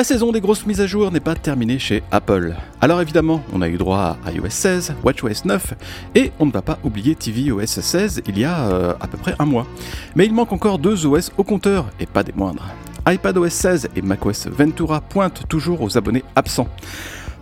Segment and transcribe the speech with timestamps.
[0.00, 2.54] La saison des grosses mises à jour n'est pas terminée chez Apple.
[2.80, 5.74] Alors évidemment, on a eu droit à iOS 16, WatchOS 9
[6.14, 9.34] et on ne va pas oublier tvOS 16 il y a euh, à peu près
[9.38, 9.66] un mois.
[10.16, 12.66] Mais il manque encore deux OS au compteur et pas des moindres.
[13.06, 16.68] iPadOS 16 et macOS Ventura pointent toujours aux abonnés absents.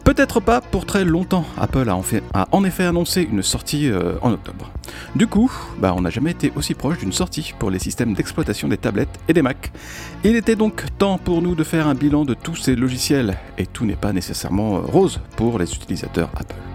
[0.09, 4.71] Peut-être pas pour très longtemps, Apple a en, effet annoncé une sortie euh, en octobre.
[5.15, 8.69] Du coup, bah, on n'a jamais été aussi proche d'une sortie pour les systèmes d'exploitation
[8.69, 9.71] des tablettes et des Macs.
[10.25, 13.67] Il était donc temps pour nous de faire un bilan de tous ces logiciels, et
[13.67, 16.68] tout n'est pas nécessairement euh, rose pour les utilisateurs Apple.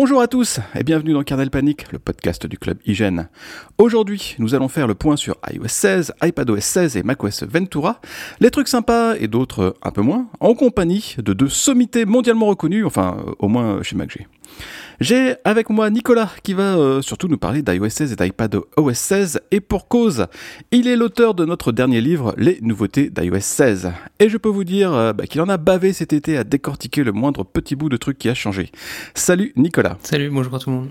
[0.00, 3.28] Bonjour à tous et bienvenue dans Kernel Panic, le podcast du club Hygiène.
[3.78, 8.00] Aujourd'hui, nous allons faire le point sur iOS 16, iPadOS 16 et macOS Ventura,
[8.38, 12.84] les trucs sympas et d'autres un peu moins, en compagnie de deux sommités mondialement reconnues,
[12.84, 14.28] enfin au moins chez MacG.
[15.00, 18.98] J'ai avec moi Nicolas qui va euh, surtout nous parler d'iOS 16 et d'iPad OS
[18.98, 20.26] 16 et pour cause,
[20.72, 24.64] il est l'auteur de notre dernier livre Les nouveautés d'iOS 16 et je peux vous
[24.64, 27.88] dire euh, bah, qu'il en a bavé cet été à décortiquer le moindre petit bout
[27.88, 28.72] de truc qui a changé.
[29.14, 29.98] Salut Nicolas.
[30.02, 30.88] Salut, bonjour à tout le monde.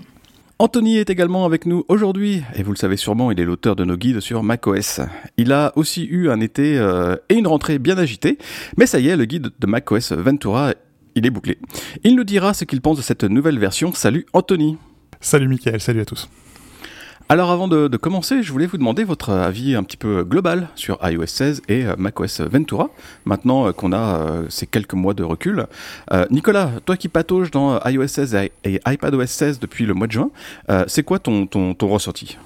[0.58, 3.84] Anthony est également avec nous aujourd'hui, et vous le savez sûrement, il est l'auteur de
[3.84, 5.00] nos guides sur macOS.
[5.36, 8.38] Il a aussi eu un été euh, et une rentrée bien agitée,
[8.76, 10.72] mais ça y est, le guide de macOS Ventura
[11.18, 11.58] il est bouclé.
[12.04, 13.92] Il nous dira ce qu'il pense de cette nouvelle version.
[13.92, 14.78] Salut Anthony.
[15.20, 16.28] Salut Mickaël, salut à tous.
[17.30, 20.98] Alors avant de, commencer, je voulais vous demander votre avis un petit peu global sur
[21.02, 22.88] iOS 16 et euh, macOS Ventura,
[23.26, 25.66] maintenant euh, qu'on a euh, ces quelques mois de recul.
[26.30, 30.30] Nicolas, toi qui patauges dans iOS 16 et, iPadOS 16 depuis le mois de juin,
[30.86, 32.38] c'est quoi ton, ton, ressenti?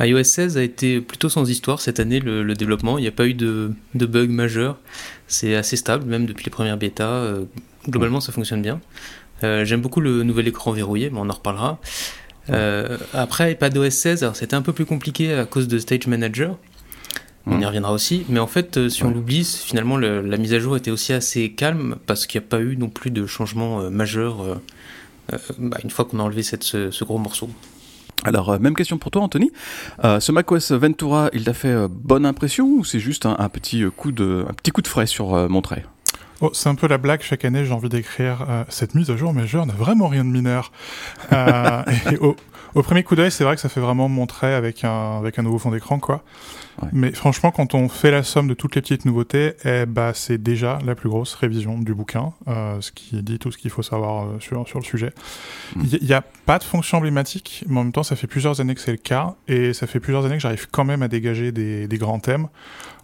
[0.00, 2.98] iOS 16 a été plutôt sans histoire cette année, le, développement.
[2.98, 4.76] Il n'y a pas eu de, de bugs majeurs.
[5.28, 7.24] C'est assez stable, même depuis les premières bêtas
[7.88, 8.80] globalement, ça fonctionne bien.
[9.42, 11.78] Euh, j'aime beaucoup le nouvel écran verrouillé, mais on en reparlera.
[12.50, 16.56] Euh, après, iPadOS 16, c'était un peu plus compliqué à cause de Stage Manager.
[17.46, 18.24] On y reviendra aussi.
[18.28, 21.50] Mais en fait, euh, si on l'oublie, finalement, la mise à jour était aussi assez
[21.50, 24.60] calme parce qu'il n'y a pas eu non plus de changement majeur
[25.58, 27.48] bah, une fois qu'on a enlevé cette, ce, gros morceau.
[28.24, 29.50] Alors, même question pour toi, Anthony.
[30.02, 34.44] ce macOS Ventura, il t'a fait bonne impression ou c'est juste un, petit coup de,
[34.46, 35.84] un petit coup de frais sur mon trait?
[36.42, 37.20] Oh, c'est un peu la blague.
[37.20, 40.30] Chaque année, j'ai envie d'écrire euh, cette mise à jour majeure n'a vraiment rien de
[40.30, 40.72] mineur.
[41.32, 41.82] Euh,
[42.20, 42.34] au,
[42.74, 45.58] premier coup d'œil, c'est vrai que ça fait vraiment montrer avec un avec un nouveau
[45.58, 46.22] fond d'écran, quoi.
[46.92, 50.38] Mais franchement, quand on fait la somme de toutes les petites nouveautés, eh bah, c'est
[50.38, 53.82] déjà la plus grosse révision du bouquin, euh, ce qui dit tout ce qu'il faut
[53.82, 55.12] savoir sur sur le sujet.
[55.76, 58.74] Il n'y a pas de fonction emblématique, mais en même temps, ça fait plusieurs années
[58.74, 61.52] que c'est le cas, et ça fait plusieurs années que j'arrive quand même à dégager
[61.52, 62.48] des, des grands thèmes.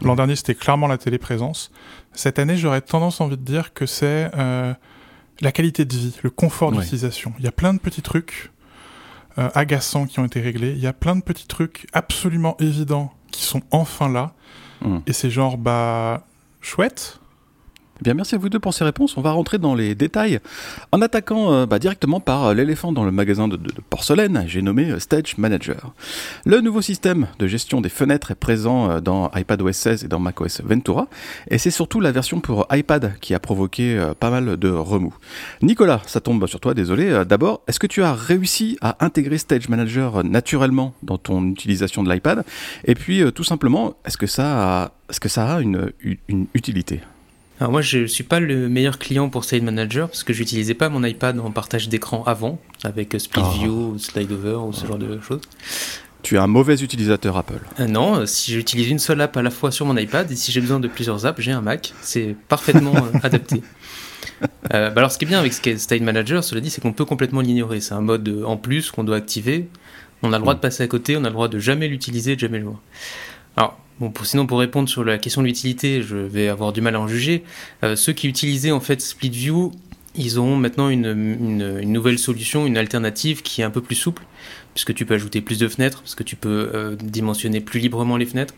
[0.03, 1.71] L'an dernier, c'était clairement la téléprésence.
[2.13, 4.73] Cette année, j'aurais tendance envie de dire que c'est euh,
[5.41, 7.35] la qualité de vie, le confort d'utilisation.
[7.39, 8.51] Il y a plein de petits trucs
[9.39, 10.73] euh, agaçants qui ont été réglés.
[10.73, 14.33] Il y a plein de petits trucs absolument évidents qui sont enfin là.
[14.83, 14.99] Mmh.
[15.07, 16.27] Et c'est genre, bah,
[16.61, 17.21] chouette.
[17.99, 19.17] Eh bien, merci à vous deux pour ces réponses.
[19.17, 20.41] On va rentrer dans les détails
[20.93, 23.59] en attaquant euh, bah, directement par euh, l'éléphant dans le magasin de,
[23.89, 25.95] porcelaine, j'ai nommé euh, Stage Manager.
[26.45, 30.61] Le nouveau système de gestion des fenêtres est présent dans iPadOS 16 et dans macOS
[30.63, 31.09] Ventura,
[31.49, 35.15] et c'est surtout la version pour iPad qui a provoqué pas mal de remous.
[35.63, 37.25] Nicolas, ça tombe sur toi, désolé.
[37.27, 42.13] D'abord, est-ce que tu as réussi à intégrer Stage Manager naturellement dans ton utilisation de
[42.13, 42.45] l'iPad?
[42.85, 45.93] Et puis, tout simplement, est-ce que ça a, une
[46.55, 47.01] utilité?
[47.59, 50.75] Alors moi, je ne suis pas le meilleur client pour Side Manager parce que j'utilisais
[50.75, 53.51] pas mon iPad en partage d'écran avant avec Split oh.
[53.53, 55.41] View ou Slide Over ou ce genre de choses.
[56.23, 57.61] Tu es un mauvais utilisateur Apple.
[57.81, 60.37] Euh, non, euh, si j'utilise une seule app à la fois sur mon iPad et
[60.37, 61.95] si j'ai besoin de plusieurs apps, j'ai un Mac.
[62.03, 63.63] C'est parfaitement euh, adapté.
[64.71, 67.41] bah alors, ce qui est bien avec State Manager, cela dit, c'est qu'on peut complètement
[67.41, 67.81] l'ignorer.
[67.81, 69.69] C'est un mode en plus qu'on doit activer.
[70.23, 72.35] On a le droit de passer à côté, on a le droit de jamais l'utiliser,
[72.35, 72.81] de jamais le voir.
[73.57, 76.97] Alors, Bon, sinon, pour répondre sur la question de l'utilité, je vais avoir du mal
[76.97, 77.45] à en juger.
[77.83, 79.73] Euh, ceux qui utilisaient en fait Split View,
[80.15, 84.23] ils ont maintenant une, une, nouvelle solution, une alternative qui est un peu plus souple,
[84.75, 88.19] puisque tu peux ajouter plus de fenêtres, parce que tu peux euh, dimensionner plus librement
[88.19, 88.55] les fenêtres.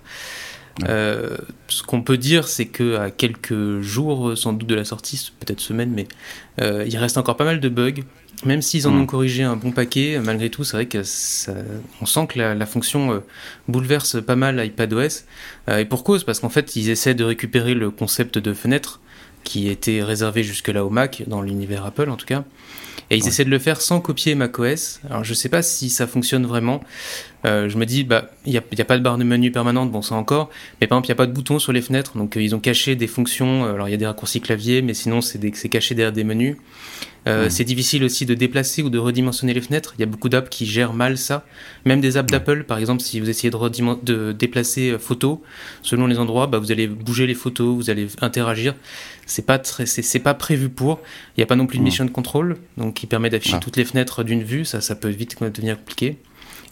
[0.89, 1.37] Euh,
[1.69, 5.61] ce qu'on peut dire, c'est que à quelques jours, sans doute de la sortie, peut-être
[5.61, 6.09] semaines, mais
[6.61, 8.03] il reste encore pas mal de bugs.
[8.45, 9.07] Même s'ils en ont hmm.
[9.07, 11.55] corrigé un bon paquet, malgré tout, c'est vrai que ça,
[12.01, 13.19] on sent que la, fonction euh,
[13.67, 15.25] bouleverse pas mal iPadOS.
[15.69, 19.01] Euh, et pour cause, parce qu'en fait, ils essaient de récupérer le concept de fenêtre
[19.43, 22.45] qui était réservé jusque-là au Mac, dans l'univers Apple en tout cas.
[23.11, 25.01] Et ils essaient de le faire sans copier macOS.
[25.09, 26.81] Alors je sais pas si ça fonctionne vraiment.
[27.47, 29.91] Euh, je me dis, bah, il n'y a, a, pas de barre de menu permanente,
[29.91, 30.51] bon ça encore.
[30.81, 32.17] Mais par exemple, il n'y a pas de bouton sur les fenêtres.
[32.17, 33.65] Donc euh, ils ont caché des fonctions.
[33.65, 36.57] Alors il y a des raccourcis clavier, mais sinon c'est caché derrière des menus.
[37.27, 39.95] Euh, c'est difficile aussi de déplacer ou de redimensionner les fenêtres.
[39.99, 41.45] Il y a beaucoup d'apps qui gèrent mal ça.
[41.85, 45.39] Même des apps d'Apple, par exemple, si vous essayez de, de déplacer euh, photos,
[45.83, 48.75] selon les endroits, bah, vous allez bouger les photos, vous allez interagir.
[49.27, 51.01] C'est pas très, c'est pas prévu pour.
[51.37, 53.61] Il n'y a pas non plus de mission control, donc qui permet d'afficher ah.
[53.63, 54.65] toutes les fenêtres d'une vue.
[54.65, 56.19] Ça, ça peut vite devenir compliqué.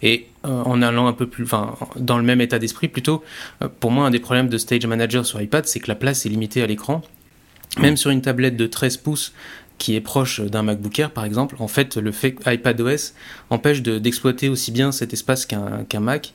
[0.03, 3.23] Et euh, en allant un peu plus, enfin, dans le même état d'esprit plutôt,
[3.79, 6.29] pour moi, un des problèmes de Stage Manager sur iPad, c'est que la place est
[6.29, 7.01] limitée à l'écran.
[7.79, 9.33] Même sur une tablette de 13 pouces,
[9.77, 13.13] qui est proche d'un MacBook Air par exemple, en fait le fait iPadOS
[13.49, 16.33] empêche d'exploiter aussi bien cet espace qu'un Mac.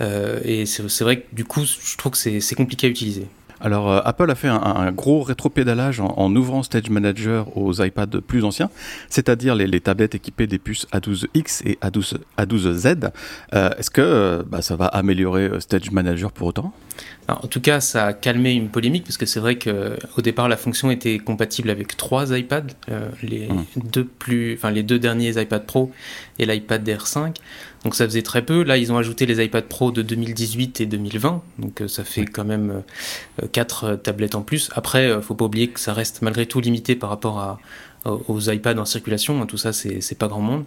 [0.00, 3.26] Euh, et c'est vrai que du coup je trouve que c'est compliqué à utiliser.
[3.60, 8.20] Alors, euh, Apple a fait un, gros rétropédalage en, en, ouvrant Stage Manager aux iPads
[8.26, 8.70] plus anciens,
[9.08, 13.10] c'est-à-dire les, tablettes équipées des puces A12X et A12, A12Z.
[13.54, 16.72] Euh, est-ce que bah, ça va améliorer Stage Manager pour autant?
[17.42, 20.56] En tout cas, ça a calmé une polémique parce que c'est vrai qu'au départ, la
[20.56, 23.64] fonction était compatible avec trois iPads, euh, les, mmh.
[23.92, 25.90] deux plus, enfin, les deux derniers iPad Pro
[26.38, 27.36] et l'iPad Air 5.
[27.84, 28.62] Donc ça faisait très peu.
[28.62, 31.42] Là, ils ont ajouté les iPad Pro de 2018 et 2020.
[31.58, 32.82] Donc euh, ça fait quand même
[33.42, 34.70] euh, quatre tablettes en plus.
[34.74, 37.58] Après, faut pas oublier que ça reste malgré tout limité par rapport à,
[38.04, 39.44] aux iPads en circulation.
[39.46, 40.64] Tout ça, c'est pas grand monde.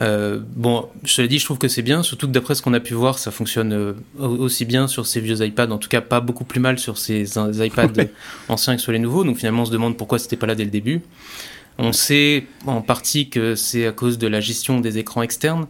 [0.00, 2.72] Euh, bon, je l'ai dit, je trouve que c'est bien, surtout que d'après ce qu'on
[2.72, 6.00] a pu voir, ça fonctionne euh, aussi bien sur ces vieux iPads, en tout cas
[6.00, 8.08] pas beaucoup plus mal sur ces iPads
[8.48, 9.24] anciens que sur les nouveaux.
[9.24, 11.02] Donc finalement, on se demande pourquoi c'était pas là dès le début.
[11.78, 15.66] On sait en partie que c'est à cause de la gestion des écrans externes.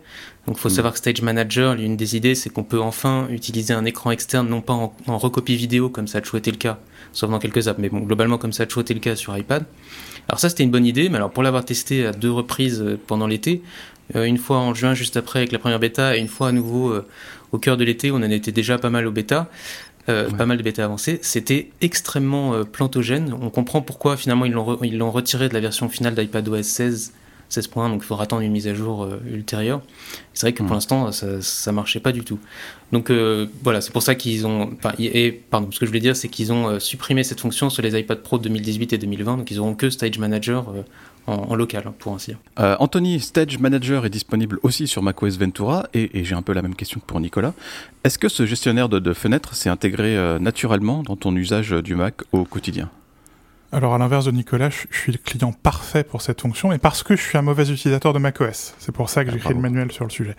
[0.46, 0.72] Donc il faut mm.
[0.72, 4.48] savoir que Stage Manager, l'une des idées, c'est qu'on peut enfin utiliser un écran externe,
[4.48, 6.78] non pas en, en, recopie vidéo comme ça a toujours été le cas,
[7.12, 9.36] sauf dans quelques apps, mais bon, globalement comme ça a toujours été le cas sur
[9.36, 9.64] iPad.
[10.28, 12.98] Alors ça c'était une bonne idée, mais alors pour l'avoir testé à deux reprises euh,
[13.06, 13.62] pendant l'été,
[14.16, 16.52] euh, une fois en juin juste après avec la première bêta et une fois à
[16.52, 17.06] nouveau euh,
[17.52, 19.48] au cœur de l'été, on en était déjà pas mal au bêta.
[20.06, 23.32] pas mal de bêta avancées, c'était extrêmement plantogène.
[23.40, 27.12] On comprend pourquoi finalement ils l'ont retiré de la version finale d'iPadOS 16
[27.50, 29.80] 16.1, donc il faudra attendre une mise à jour ultérieure.
[30.34, 32.38] C'est vrai que pour l'instant, ça, ça marchait pas du tout.
[32.92, 33.10] Donc
[33.62, 34.70] voilà, c'est pour ça qu'ils ont.
[34.98, 37.98] et, pardon, ce que je voulais dire, c'est qu'ils ont supprimé cette fonction sur les
[37.98, 40.72] iPad Pro 2018 et 2020, donc ils auront que Stage Manager
[41.26, 42.38] en, local, hein, pour ainsi dire.
[42.58, 46.62] Euh, Anthony, Stage Manager est disponible aussi sur macOS Ventura, et, j'ai un peu la
[46.62, 47.54] même question que pour Nicolas.
[48.04, 52.22] Est-ce que ce gestionnaire de, fenêtres s'est intégré euh, naturellement dans ton usage du Mac
[52.32, 52.90] au quotidien?
[53.72, 57.02] Alors à l'inverse de Nicolas, je, suis le client parfait pour cette fonction, et parce
[57.02, 58.74] que je suis un mauvais utilisateur de macOS.
[58.78, 60.34] C'est pour ça que ah, j'ai écrit le manuel sur le sujet.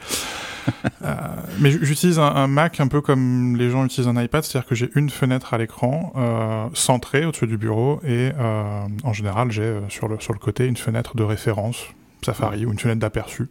[1.04, 1.16] euh,
[1.60, 4.90] mais j'utilise un, Mac un peu comme les gens utilisent un iPad, c'est-à-dire que j'ai
[4.96, 10.08] une fenêtre à l'écran euh, centrée au-dessus du bureau, et euh, en général j'ai sur,
[10.08, 11.86] le, sur le côté une fenêtre de référence,
[12.24, 13.48] Safari, ou une fenêtre d'aperçu.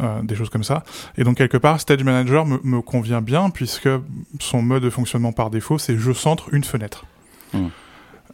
[0.00, 0.84] Euh, des choses comme ça.
[1.16, 3.88] Et donc quelque part, Stage Manager me, me, convient bien puisque
[4.40, 7.06] son mode de fonctionnement par défaut, c'est je centre une fenêtre.
[7.54, 7.68] Hmm.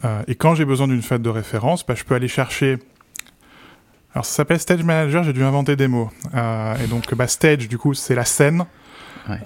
[0.03, 2.79] Euh, et quand j'ai besoin d'une fenêtre de référence, bah, je peux aller chercher.
[4.13, 6.11] Alors ça s'appelle Stage Manager, j'ai dû inventer des mots.
[6.33, 8.65] Euh, et donc bah, Stage, du coup, c'est la scène.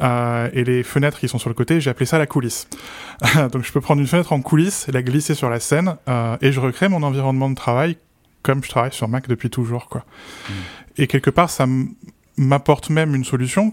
[0.01, 2.67] Euh, et les fenêtres qui sont sur le côté, j'ai appelé ça la coulisse.
[3.51, 5.97] donc je peux prendre une fenêtre en coulisse la glisser sur la scène
[6.41, 7.97] et je recrée mon environnement de travail
[8.41, 9.87] comme je travaille sur Mac depuis toujours.
[9.87, 10.03] Quoi.
[10.49, 10.53] Mm.
[10.97, 11.67] Et quelque part, ça
[12.37, 13.71] m'apporte même une solution.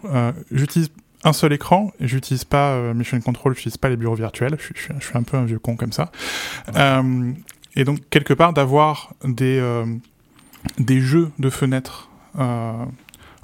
[0.50, 0.90] J'utilise
[1.24, 1.92] un seul écran.
[2.00, 4.56] J'utilise pas euh, Mission Control, j'utilise pas les bureaux virtuels.
[4.58, 6.12] Je, je, je, suis un peu un vieux con comme ça.
[6.76, 7.32] Euh,
[7.74, 9.84] et donc quelque part d'avoir des euh,
[10.78, 12.10] des jeux de fenêtres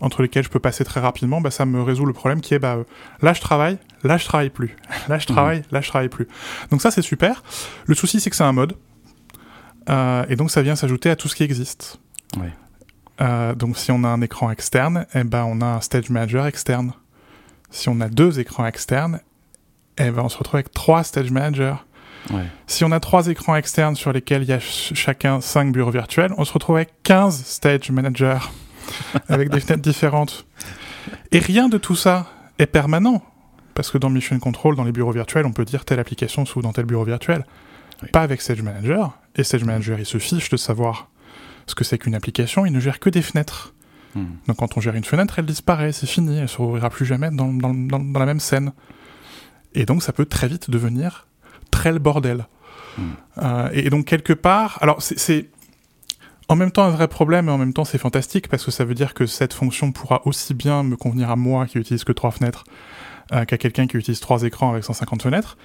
[0.01, 2.59] entre lesquels je peux passer très rapidement, bah, ça me résout le problème qui est
[2.59, 2.79] bah,
[3.23, 4.77] là je travaille, là je travaille plus,
[5.09, 5.65] là je travaille, mmh.
[5.71, 6.27] là je travaille plus.
[6.71, 7.45] Donc ça c'est super.
[7.87, 8.77] Le souci c'est que c'est un mode
[10.29, 12.01] et donc ça vient s'ajouter à tout ce qui existe.
[12.37, 13.55] Ouais.
[13.57, 16.93] donc si on a un écran externe, eh ben on a un stage manager externe
[17.71, 19.21] si on a deux écrans externes,
[19.99, 21.77] eh ben on se retrouve avec trois stage managers.
[22.31, 22.45] Ouais.
[22.67, 25.91] Si on a trois écrans externes sur lesquels il y a ch chacun cinq bureaux
[25.91, 28.39] virtuels, on se retrouve avec 15 stage managers
[29.29, 30.47] avec des fenêtres différentes.
[31.33, 32.27] Et rien de tout ça
[32.59, 33.23] est permanent.
[33.75, 36.65] Parce que dans Mission Control, dans les bureaux virtuels, on peut dire telle application s'ouvre
[36.65, 37.47] dans tel bureau virtuel.
[38.03, 38.09] Oui.
[38.11, 39.17] Pas avec Stage Manager.
[39.37, 41.09] Et Stage Manager, il se fiche de savoir
[41.67, 43.75] ce que c'est qu'une application, il ne gère que des fenêtres.
[44.15, 44.25] Hmm.
[44.47, 47.31] Donc quand on gère une fenêtre, elle disparaît, c'est fini, elle se rouvrira plus jamais
[47.31, 48.73] dans, dans, dans, dans, la même scène.
[49.75, 51.27] Et donc ça peut très vite devenir
[51.71, 52.47] très le bordel.
[52.99, 53.03] Hmm.
[53.39, 55.49] Euh, et donc quelque part, alors c'est
[56.49, 58.85] en même temps un vrai problème et en même temps c'est fantastique parce que ça
[58.85, 62.13] veut dire que cette fonction pourra aussi bien me convenir à moi qui utilise que
[62.13, 62.65] trois fenêtres
[63.33, 65.57] euh, qu'à quelqu'un qui utilise trois écrans avec 150 fenêtres.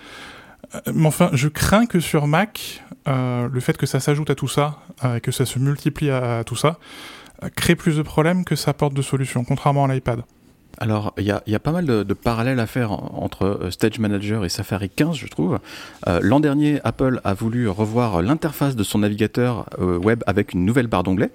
[0.94, 4.80] mais enfin, je crains que sur Mac, le fait que ça s'ajoute à tout ça,
[5.16, 6.80] et que ça se multiplie à, tout ça,
[7.56, 10.24] crée plus de problèmes que ça apporte de solutions, contrairement à l'iPad.
[10.77, 14.50] Alors, il y a, pas mal de, parallèles à faire entre euh, Stage Manager et
[14.50, 15.60] Safari 15, je trouve.
[16.08, 20.65] Euh, l'an dernier, Apple a voulu revoir l'interface de son navigateur euh, web avec une
[20.65, 21.32] nouvelle barre d'onglets.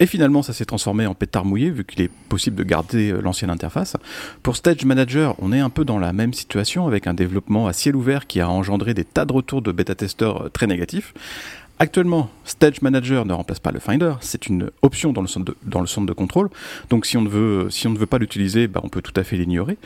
[0.00, 3.50] Et finalement, ça s'est transformé en pétard mouillé, vu qu'il est possible de garder l'ancienne
[3.50, 3.96] interface.
[4.42, 7.72] Pour Stage Manager, on est un peu dans la même situation, avec un développement à
[7.72, 11.14] ciel ouvert qui a engendré des tas de retours de bêta-testeurs très négatifs.
[11.82, 15.56] Actuellement, Stage Manager ne remplace pas le Finder, c'est une option dans le centre de,
[15.64, 16.48] dans le centre de contrôle.
[16.90, 19.12] Donc si on ne veut, si on ne veut pas l'utiliser, bah, on peut tout
[19.16, 19.78] à fait l'ignorer.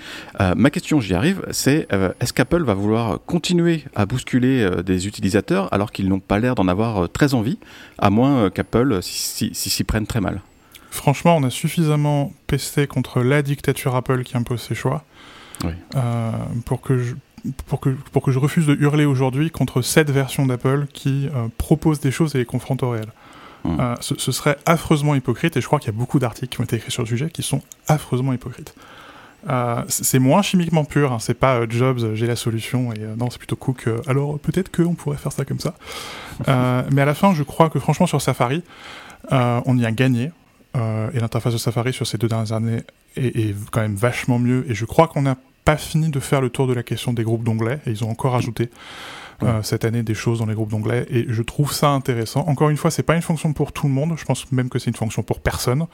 [0.43, 4.83] Euh, ma question, j'y arrive, c'est euh, est-ce qu'Apple va vouloir continuer à bousculer euh,
[4.83, 7.59] des utilisateurs alors qu'ils n'ont pas l'air d'en avoir très envie,
[7.97, 10.43] à moins qu'Apple s'y si, prenne très mal?
[10.91, 15.03] Franchement, on a suffisamment pesté contre la dictature Apple qui impose ses choix.
[16.67, 17.15] pour que je,
[17.67, 21.49] pour que, pour que je refuse de hurler aujourd'hui contre cette version d'Apple qui euh,
[21.59, 23.07] propose des choses et les confronte au réel.
[23.65, 23.81] Hmm.
[23.81, 26.65] Euh, ce, serait affreusement hypocrite, et je crois qu'il y a beaucoup d'articles qui ont
[26.65, 28.75] été écrits sur le sujet qui sont affreusement hypocrites.
[29.49, 33.39] Euh, c'est moins chimiquement pur, hein, c'est pas Jobs, j'ai la solution, et non, c'est
[33.39, 35.75] plutôt Cook, alors peut-être qu'on pourrait faire ça comme ça.
[36.91, 38.63] mais à la fin, je crois que franchement, sur Safari,
[39.31, 40.33] on y a gagné,
[40.75, 42.83] et l'interface de Safari sur ces deux dernières années
[43.17, 45.37] est, est quand même vachement mieux, et je crois qu'on a
[45.67, 48.11] pas fini de faire le tour de la question des groupes d'onglets et ils ont
[48.11, 48.71] encore ajouté
[49.43, 52.45] euh, cette année des choses dans les groupes d'onglets et je trouve ça intéressant.
[52.47, 54.15] Encore une fois, c'est pas une fonction pour tout le monde.
[54.17, 55.87] Je pense même que c'est une fonction pour personne.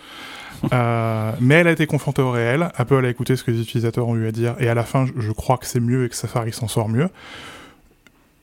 [0.75, 2.71] Euh, mais elle a été confrontée au réel.
[2.77, 5.07] Apple a écouté ce que les utilisateurs ont eu à dire et à la fin,
[5.17, 7.09] je crois que c'est mieux et que Safari s'en sort mieux.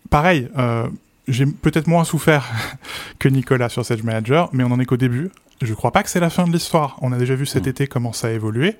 [0.09, 0.49] Pareil.
[0.57, 0.87] Euh,
[1.27, 2.49] j'ai peut-être moins souffert
[3.19, 5.29] que Nicolas sur Sage Manager, mais on en est qu'au début.
[5.61, 6.97] Je crois pas que c'est la fin de l'histoire.
[7.01, 8.77] On a déjà vu cet été comment ça a évolué.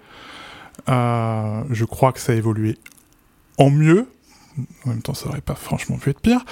[0.88, 2.78] Euh, je crois que ça a évolué
[3.58, 4.08] en mieux.
[4.86, 6.44] En même temps, ça aurait pas franchement pu être pire.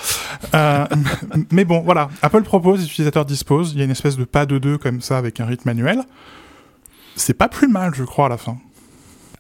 [0.54, 0.86] Euh,
[1.52, 2.10] mais bon, voilà.
[2.22, 3.74] Apple propose, les utilisateurs disposent.
[3.74, 6.04] Il y a une espèce de pas de deux comme ça avec un rythme manuel.
[7.16, 8.58] C'est pas plus mal, je crois, à la fin.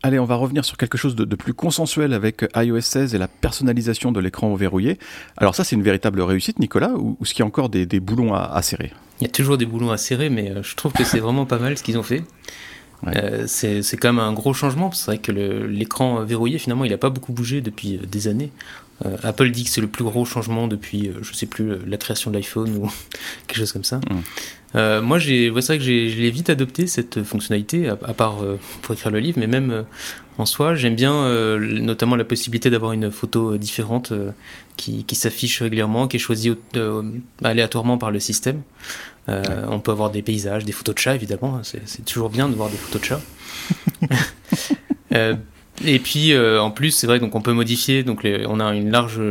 [0.03, 3.27] Allez, on va revenir sur quelque chose de, plus consensuel avec iOS 16 et la
[3.27, 5.00] personnalisation de l'écran verrouillé.
[5.38, 8.34] Alors ça, c'est une véritable réussite, Nicolas, ou, est-ce qu'il y a encore des, boulons
[8.34, 8.94] à, à, serrer?
[9.20, 11.46] Il y a toujours des boulons à serrer, mais euh, je trouve que c'est vraiment
[11.46, 12.24] pas mal ce qu'ils ont fait.
[13.06, 14.92] Euh, c'est quand même un gros changement.
[14.92, 18.51] C'est vrai que l'écran verrouillé, finalement, il n'a pas beaucoup bougé depuis euh, des années.
[19.06, 22.32] Euh, Apple dit que c'est le plus gros changement depuis, je sais plus, la création
[22.32, 22.92] de l'iPhone ou
[23.48, 24.00] quelque chose comme ça.
[24.74, 25.01] Mm.
[25.01, 28.38] moi, c'est vrai que je l'ai vite adopté cette fonctionnalité, à, part
[28.82, 29.86] pour écrire le livre, mais même
[30.39, 34.13] en soi, j'aime bien notamment la possibilité d'avoir une photo différente
[34.77, 36.56] qui, qui s'affiche régulièrement, qui est choisie
[37.44, 38.63] aléatoirement par le système.
[39.29, 41.62] Euh, on peut avoir des paysages, des photos de chats, évidemment.
[41.63, 43.22] C'est toujours bien de voir des photos de chats.
[45.13, 45.36] Euh,
[45.86, 48.03] et puis euh, en plus, c'est vrai donc on peut modifier.
[48.03, 49.22] Donc on a une large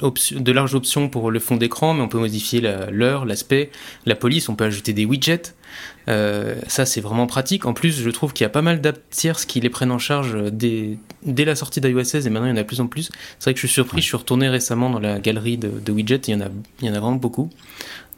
[0.00, 2.60] option, de larges options pour le fond d'écran, mais on peut modifier
[2.92, 3.72] l'heure, l'aspect,
[4.06, 4.48] la police.
[4.48, 5.52] On peut ajouter des widgets.
[6.06, 7.66] ça c'est vraiment pratique.
[7.66, 9.98] En plus, je trouve qu'il y a pas mal d'apps tierces qui les prennent en
[9.98, 10.96] charge dès,
[11.26, 13.10] la sortie d'iOS 16 et maintenant il y en a de plus en plus.
[13.40, 14.00] C'est vrai que je suis surpris.
[14.00, 16.28] Je suis retourné récemment dans la galerie de, de widgets.
[16.28, 16.48] Il y en a,
[16.80, 17.50] il y en a vraiment beaucoup.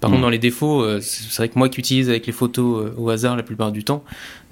[0.03, 0.25] Par contre, mm.
[0.25, 3.09] dans les défauts, euh, c'est vrai que moi qui utilise avec les photos euh, au
[3.09, 4.03] hasard la plupart du temps,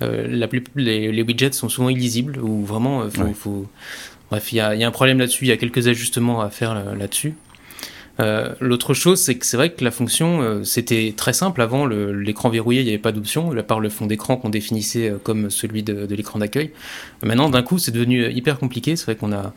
[0.00, 3.66] euh, la les, widgets sont souvent illisibles ou vraiment, faut,
[4.30, 5.46] bref, il y a, un problème là-dessus.
[5.46, 7.34] Il y a quelques ajustements à faire là-dessus.
[8.60, 11.62] L'autre chose, c'est que c'est vrai que la fonction, c'était très simple.
[11.62, 15.14] Avant, l'écran verrouillé, il n'y avait pas d'option, à part le fond d'écran qu'on définissait
[15.24, 16.70] comme celui de, l'écran d'accueil.
[17.22, 18.94] Maintenant, d'un coup, c'est devenu hyper compliqué.
[18.94, 19.54] C'est vrai qu'on a,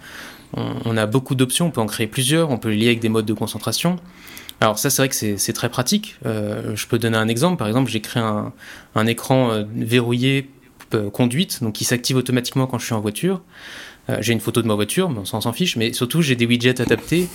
[0.56, 1.68] on a beaucoup d'options.
[1.68, 2.52] On peut en créer plusieurs.
[2.52, 4.00] On peut les lier avec des modes de concentration.
[4.64, 6.16] Alors ça, c'est vrai que c'est très pratique.
[6.26, 7.58] Euh, je peux donner un exemple.
[7.58, 10.50] Par exemple, j'ai créé un, écran euh, verrouillé
[10.94, 13.42] euh, conduite, donc qui s'active automatiquement quand je suis en voiture.
[14.10, 16.46] Euh, j'ai une photo de ma voiture, mais on s'en fiche, mais surtout j'ai des
[16.46, 17.28] widgets adaptés.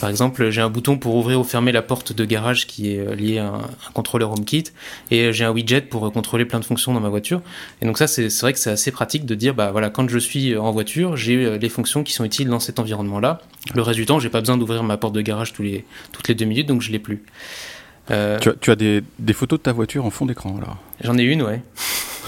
[0.00, 3.00] Par exemple, j'ai un bouton pour ouvrir ou fermer la porte de garage qui est
[3.00, 3.62] euh, lié à un,
[3.92, 4.64] contrôleur HomeKit,
[5.10, 7.40] et euh, j'ai un widget pour contrôler plein de fonctions dans ma voiture.
[7.80, 10.18] Et donc ça, c'est vrai que c'est assez pratique de dire, bah voilà, quand je
[10.18, 13.40] suis en voiture, j'ai les fonctions qui sont utiles dans cet environnement-là.
[13.74, 16.28] Le reste du temps, j'ai pas besoin d'ouvrir ma porte de garage tous les, toutes
[16.28, 17.22] les deux minutes, donc je l'ai plus.
[18.06, 20.76] tu as, tu as des, des, photos de ta voiture en fond d'écran alors?
[21.02, 21.62] J'en ai une, ouais.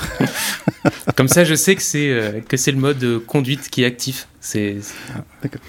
[1.17, 4.29] Comme ça, je sais que c'est euh, que c'est le mode conduite qui est actif.
[4.41, 4.77] C'est.
[5.43, 5.61] D'accord.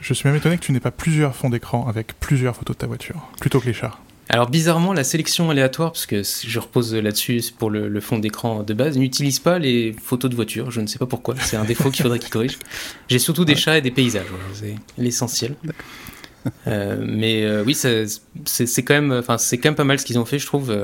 [0.00, 2.80] Je suis même étonné que tu n'aies pas plusieurs fonds d'écran avec plusieurs photos de
[2.80, 4.00] ta voiture, plutôt que les chars.
[4.28, 8.72] Alors bizarrement, la sélection aléatoire, parce que je repose là-dessus pour le, fond d'écran de
[8.72, 10.70] base, n'utilise pas les photos de voiture.
[10.70, 11.34] Je ne sais pas pourquoi.
[11.38, 12.58] C'est un défaut qu'il faudrait qu'il corrige.
[13.08, 14.26] J'ai surtout des chats et des paysages.
[14.54, 15.54] c'est l'essentiel.
[16.66, 20.18] Euh, mais euh, oui, c'est quand même, enfin c'est quand même pas mal ce qu'ils
[20.18, 20.74] ont fait, je trouve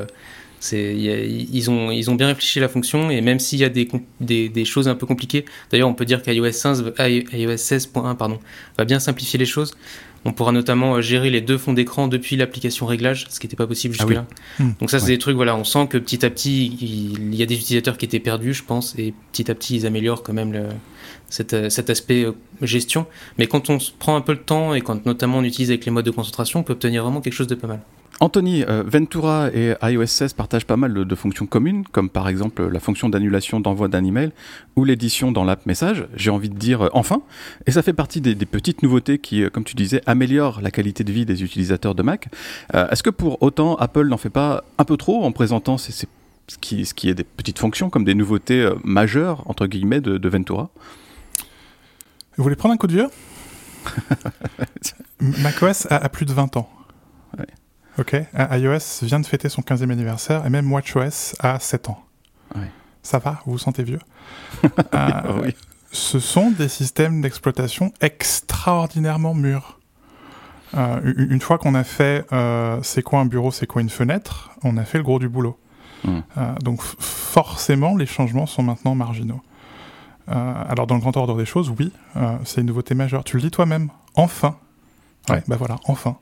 [0.72, 3.88] ils, ont, ils ont bien réfléchi la fonction et même s'il y a des,
[4.20, 8.38] des, choses un peu compliquées, d'ailleurs on peut dire qu'iOS 16.1 pardon,
[8.76, 9.72] va bien simplifier les choses.
[10.24, 13.68] On pourra notamment gérer les deux fonds d'écran depuis l'application réglage, ce qui n'était pas
[13.68, 14.26] possible Ah jusque-là.
[14.58, 14.72] Hmm.
[14.80, 17.46] Donc ça, c'est des trucs, voilà, on sent que petit à petit, il y a
[17.46, 20.52] des utilisateurs qui étaient perdus, je pense, et petit à petit, ils améliorent quand même
[20.52, 20.64] le,
[21.28, 23.06] cet, euh, cet aspect euh, gestion.
[23.38, 25.84] Mais quand on se prend un peu le temps et quand notamment on utilise avec
[25.84, 27.80] les modes de concentration, on peut obtenir vraiment quelque chose de pas mal.
[28.20, 32.28] Anthony, euh, Ventura et iOS 16 partagent pas mal de, de fonctions communes, comme par
[32.28, 34.32] exemple la fonction d'annulation d'envoi d'un email
[34.74, 36.04] ou l'édition dans l'app message.
[36.16, 37.22] J'ai envie de dire euh, enfin.
[37.66, 40.72] Et ça fait partie des, des petites nouveautés qui, euh, comme tu disais, améliorent la
[40.72, 42.28] qualité de vie des utilisateurs de Mac.
[42.74, 46.08] Est-ce que pour autant Apple n'en fait pas un peu trop en présentant ces, ces-
[46.48, 50.18] ce, qui, ce qui est des petites fonctions comme des nouveautés majeures entre guillemets de,
[50.18, 50.70] de Ventura?
[52.36, 53.08] Vous voulez prendre un coup de vieux?
[55.20, 56.68] macOS a, a plus de 20 ans.
[57.38, 57.46] Ouais.
[57.98, 58.14] Ok,
[58.52, 62.04] iOS vient de fêter son 15e anniversaire et même WatchOS a 7 ans.
[62.54, 62.70] Ouais.
[63.02, 63.40] Ça va?
[63.44, 64.00] Vous vous sentez vieux?
[64.94, 65.54] Euh, oui.
[65.90, 69.78] Ce sont des systèmes d'exploitation extraordinairement mûrs.
[70.76, 74.50] Euh, une fois qu'on a fait euh, c'est quoi un bureau, c'est quoi une fenêtre,
[74.62, 75.58] on a fait le gros du boulot.
[76.04, 76.18] Mm.
[76.36, 79.40] Euh, donc forcément, les changements sont maintenant marginaux.
[80.30, 83.24] Euh, alors dans le grand ordre des choses, oui, euh, c'est une nouveauté majeure.
[83.24, 84.56] Tu le dis toi-même, enfin.
[85.28, 85.42] Ouais, Ouais.
[85.48, 86.18] bah voilà, enfin.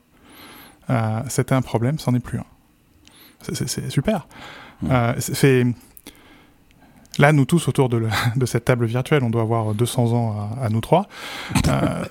[0.89, 2.45] Euh, C'était un problème, c'en est plus un.
[3.41, 4.27] C'est- super.
[4.81, 4.87] Mm.
[4.91, 5.63] Euh,
[7.19, 10.49] Là, nous tous autour de, le- de cette table virtuelle, on doit avoir 200 ans
[10.61, 11.07] à, à nous trois.
[11.67, 12.05] Euh,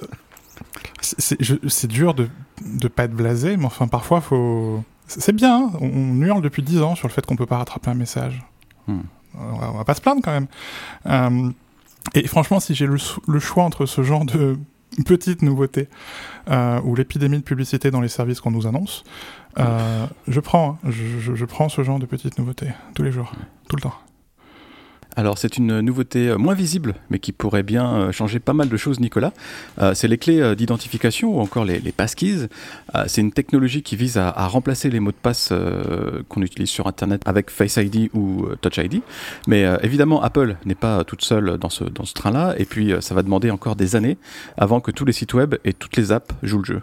[1.01, 2.29] c'est- dur de
[2.65, 4.83] ne pas être blasé, mais enfin, parfois, faut.
[5.07, 5.71] C'est bien, hein.
[5.81, 8.43] on, on hurle depuis 10 ans sur le fait qu'on peut pas rattraper un message.
[8.89, 9.03] Hmm.
[9.39, 11.53] On, va, on va pas se plaindre quand même.
[12.15, 14.59] Et franchement, si j'ai le choix entre ce genre de
[15.07, 15.89] petites nouveautés
[16.49, 19.05] euh, ou l'épidémie de publicité dans les services qu'on nous annonce,
[19.59, 20.91] euh, je prends, hein.
[20.91, 23.33] je prends ce genre de petites nouveautés tous les jours,
[23.69, 23.95] tout le temps.
[25.19, 28.69] Alors c'est une nouveauté euh, moins visible, mais qui pourrait bien euh, changer pas mal
[28.69, 29.33] de choses, Nicolas.
[29.81, 32.49] Euh, c'est les clés d'identification ou encore les, les passkeys.
[33.07, 35.53] C'est une technologie qui vise à, remplacer les mots de passe
[36.29, 39.01] qu'on utilise sur Internet avec Face ID ou Touch ID.
[39.47, 43.51] Mais évidemment, Apple n'est pas toute seule dans ce, train-là, et puis ça va demander
[43.51, 44.19] encore des années
[44.57, 46.83] avant que tous les sites web et toutes les apps jouent le jeu.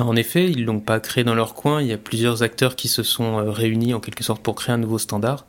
[0.00, 1.80] En effet, ils l'ont pas créé dans leur coin.
[1.80, 4.78] Il y a plusieurs acteurs qui se sont réunis en quelque sorte pour créer un
[4.78, 5.46] nouveau standard,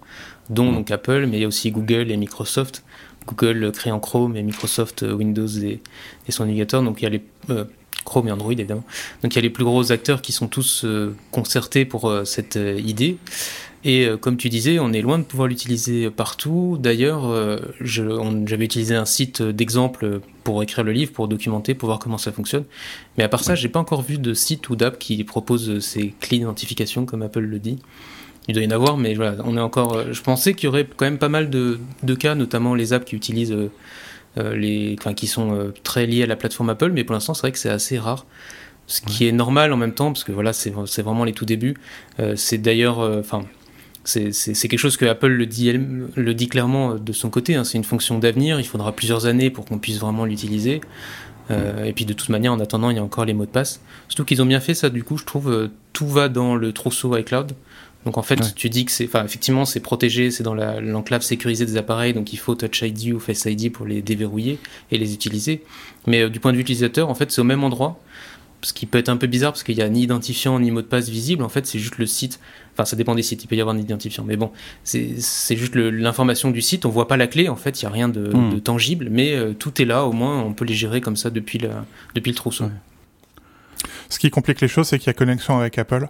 [0.50, 2.84] dont donc Apple, mais il y a aussi Google et Microsoft.
[3.28, 5.82] Google euh, créant Chrome et Microsoft euh, Windows et,
[6.28, 6.84] et son navigateur.
[6.84, 7.66] Donc il y a les euh,
[8.04, 8.84] Chrome et Android évidemment.
[9.24, 12.24] Donc il y a les plus gros acteurs qui sont tous euh, concertés pour euh,
[12.24, 13.18] cette idée.
[13.88, 16.76] Et comme tu disais, on est loin de pouvoir l'utiliser partout.
[16.80, 22.18] D'ailleurs, j'avais utilisé un site d'exemple pour écrire le livre, pour documenter, pour voir comment
[22.18, 22.64] ça fonctionne.
[23.16, 26.16] Mais à part ça, j'ai pas encore vu de site ou d'app qui propose ces
[26.20, 27.78] clés d'identification comme Apple le dit.
[28.48, 29.96] Il doit y en avoir, mais voilà, on est encore.
[29.96, 32.94] euh, Je pensais qu'il y aurait quand même pas mal de, de cas, notamment les
[32.94, 33.72] apps qui utilisent euh,
[34.38, 37.34] euh, les, enfin, qui sont euh, très liés à la plateforme Apple, mais pour l'instant,
[37.34, 38.26] c'est vrai que c'est assez rare.
[38.88, 41.74] Ce qui est normal en même temps, parce que voilà, c'est vraiment les tout débuts.
[42.20, 43.44] Euh, c'est d'ailleurs, enfin,
[44.04, 44.30] c'est
[44.68, 47.56] quelque chose que Apple le dit, elle- le dit clairement de son côté.
[47.56, 47.64] hein.
[47.64, 48.60] C'est une fonction d'avenir.
[48.60, 50.82] Il faudra plusieurs années pour qu'on puisse vraiment l'utiliser.
[51.50, 53.50] Euh, et puis de toute manière, en attendant, il y a encore les mots de
[53.52, 53.82] passe.
[54.08, 54.92] Surtout qu'ils ont bien fait ça.
[54.92, 57.54] Du coup, je trouve euh, tout va dans le trousseau iCloud.
[58.06, 58.46] Donc en fait, Ouais.
[58.56, 62.14] tu dis que c'est, enfin effectivement, c'est protégé, c'est dans la- l'enclave sécurisée des appareils,
[62.14, 64.60] donc il faut Touch ID ou Face ID pour les déverrouiller
[64.92, 65.64] et les utiliser.
[66.06, 68.00] Mais euh, du point de vue utilisateur, en fait, c'est au même endroit.
[68.62, 70.82] Ce qui peut être un peu bizarre parce qu'il n'y a ni identifiant ni mot
[70.82, 71.44] de passe visible.
[71.44, 72.40] En fait, c'est juste le site.
[72.74, 73.44] Enfin, ça dépend des sites.
[73.44, 74.24] Il peut y avoir un identifiant.
[74.24, 74.52] Mais bon,
[74.84, 75.16] c'est
[75.52, 76.86] juste le- l'information du site.
[76.86, 77.48] On voit pas la clé.
[77.48, 78.54] En fait, il n'y a rien de, Hmm.
[78.56, 79.10] de tangible.
[79.12, 80.06] Mais euh, tout est là.
[80.06, 82.64] Au moins, on peut les gérer comme ça depuis, la, depuis le trousseau.
[82.66, 82.72] Ouais.
[84.10, 86.08] Ce qui complique les choses, c'est qu'il y a connexion avec Apple.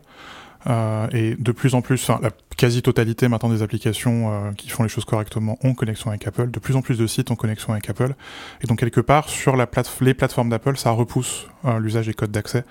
[0.68, 4.82] Euh, et de plus en plus, enfin, la quasi-totalité maintenant des applications euh, qui font
[4.84, 6.50] les choses correctement ont connexion avec Apple.
[6.50, 8.16] De plus en plus de sites ont connexion avec Apple.
[8.62, 12.14] Et donc, quelque part, sur la plate les plateformes d'Apple, ça repousse euh, l'usage des
[12.14, 12.64] codes d'accès.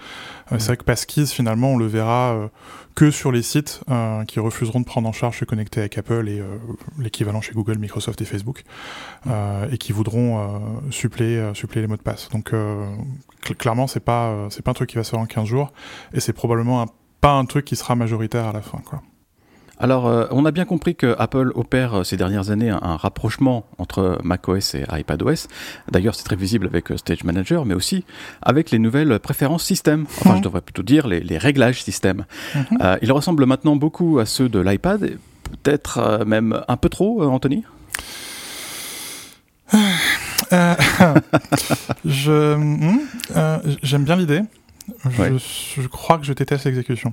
[0.53, 2.49] Euh, C'est vrai que Passkeys, finalement, on le verra euh,
[2.95, 6.29] que sur les sites euh, qui refuseront de prendre en charge se connecter avec Apple
[6.29, 6.47] et euh,
[6.99, 8.63] l'équivalent chez Google, Microsoft et Facebook,
[9.29, 10.59] euh, et qui voudront euh,
[10.91, 12.29] suppléer, suppléer les mots de passe.
[12.31, 12.85] Donc, euh,
[13.45, 15.45] cl- clairement, c'est pas, euh, c'est pas un truc qui va se faire en 15
[15.47, 15.73] jours,
[16.13, 16.87] et c'est probablement un-
[17.25, 19.01] pas un truc qui sera majoritaire à la fin, quoi.
[19.81, 22.97] Alors, euh, on a bien compris que Apple opère euh, ces dernières années un, un
[22.99, 25.49] rapprochement entre macOS et iPadOS.
[25.91, 28.05] D'ailleurs, c'est très visible avec euh, Stage Manager, mais aussi
[28.43, 30.05] avec les nouvelles préférences système.
[30.21, 30.37] Enfin, Mhm.
[30.37, 32.27] je devrais plutôt dire les, les réglages système.
[32.83, 35.17] Euh, ils ressemblent maintenant beaucoup à ceux de l'iPad,
[35.63, 37.65] peut-être même un peu trop, Anthony?
[42.05, 42.99] Je, hmm,
[43.83, 44.43] j'aime bien l'idée.
[45.09, 45.33] Je, Ouais.
[45.39, 47.13] je crois que je déteste l'exécution.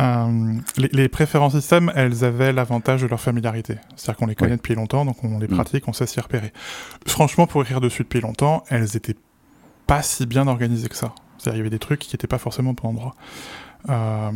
[0.00, 3.76] Euh, les, les préférences système, elles avaient l'avantage de leur familiarité.
[3.96, 4.56] C'est-à-dire qu'on les connaît Ouais.
[4.56, 5.54] depuis longtemps, donc on les Mm.
[5.54, 6.52] pratique, on sait s'y repérer.
[7.06, 9.16] Franchement, pour écrire dessus depuis longtemps, elles étaient
[9.86, 11.14] pas si bien organisées que ça.
[11.38, 13.14] C'est-à-dire il y avait des trucs qui n'étaient pas forcément endroit.
[13.88, 14.30] Euh,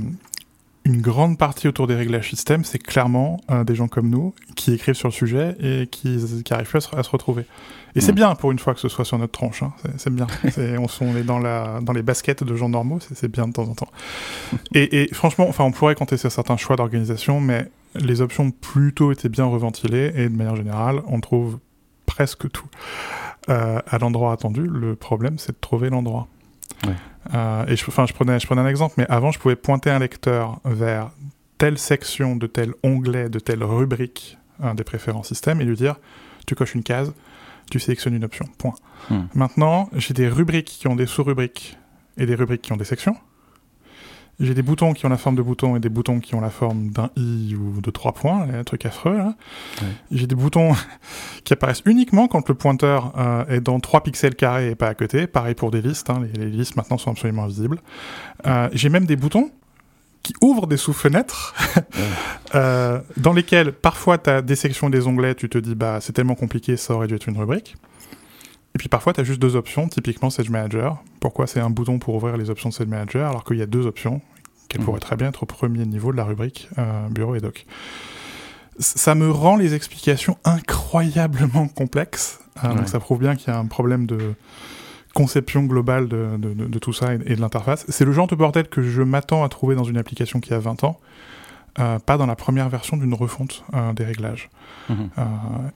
[0.85, 4.73] une grande partie autour des réglages système, c'est clairement euh, des gens comme nous qui
[4.73, 7.45] écrivent sur le sujet et qui, qui arrivent à se, à se retrouver.
[7.97, 8.15] Et c'est Mm.
[8.17, 9.63] bien pour une fois que ce soit sur notre tranche.
[9.63, 9.73] hein.
[9.99, 10.27] C'est- bien.
[11.01, 13.75] On, est dans, la, dans les baskets de gens normaux, c'est bien de temps en
[13.75, 13.89] temps.
[14.75, 18.51] Et, et franchement, enfin, on pourrait compter sur certains choix d'organisation, mais les options ont
[18.51, 21.59] plutôt été bien reventilées et de manière générale, on trouve
[22.07, 22.67] presque tout
[23.49, 24.63] euh, à l'endroit attendu.
[24.63, 26.29] Le problème, c'est de trouver l'endroit.
[26.87, 26.95] Ouais.
[27.35, 29.91] Euh, et je, enfin, je prenais, je prenais un exemple, mais avant, je pouvais pointer
[29.91, 31.11] un lecteur vers
[31.59, 35.97] telle section de tel onglet, de telle rubrique hein, des préférences système et lui dire
[36.47, 37.13] tu coches une case,
[37.71, 38.47] tu sélectionnes une option.
[38.59, 38.75] Point.
[39.11, 39.25] Hmm.
[39.35, 41.77] Maintenant, j'ai des rubriques qui ont des sous-rubriques
[42.17, 43.17] et des rubriques qui ont des sections.
[44.41, 46.51] J'ai des boutons qui ont la forme de boutons et des boutons qui ont la
[46.51, 49.17] forme d'un i ou de trois points, les trucs affreux.
[49.17, 49.35] Là.
[49.83, 49.89] Ouais.
[50.11, 50.73] J'ai des boutons
[51.45, 54.95] qui apparaissent uniquement quand le pointeur euh, est dans 3 pixels carrés et pas à
[54.95, 55.27] côté.
[55.27, 57.81] Pareil pour des listes, hein, les, les listes maintenant sont absolument visibles.
[58.47, 59.51] Euh, J'ai même des boutons
[60.23, 61.55] qui ouvrent des sous-fenêtres
[62.55, 66.13] euh, dans lesquels parfois tu as des sections des onglets, tu te dis bah c'est
[66.13, 67.77] tellement compliqué, ça aurait dû être une rubrique.
[68.75, 71.03] Et puis parfois tu as juste deux options, typiquement Sage Manager.
[71.21, 73.67] Pourquoi c'est un bouton pour ouvrir les options de Sage Manager alors qu'il y a
[73.67, 74.21] deux options
[74.69, 74.85] qu'elles Mhm.
[74.87, 77.67] pourraient très bien être au premier niveau de la rubrique euh, bureau et doc.
[78.79, 82.39] Ça me rend les explications incroyablement complexes.
[82.65, 82.75] Euh, Ouais.
[82.77, 84.35] Donc ça prouve bien qu'il y a un problème de
[85.15, 87.85] conception globale de, de- de- de tout ça et, et de l'interface.
[87.89, 90.59] C'est le genre de bordel que je m'attends à trouver dans une application qui a
[90.61, 91.01] 20 ans,
[91.79, 94.51] euh, pas dans la première version d'une refonte euh, des réglages.
[94.89, 95.11] Mhm.
[95.19, 95.23] Euh,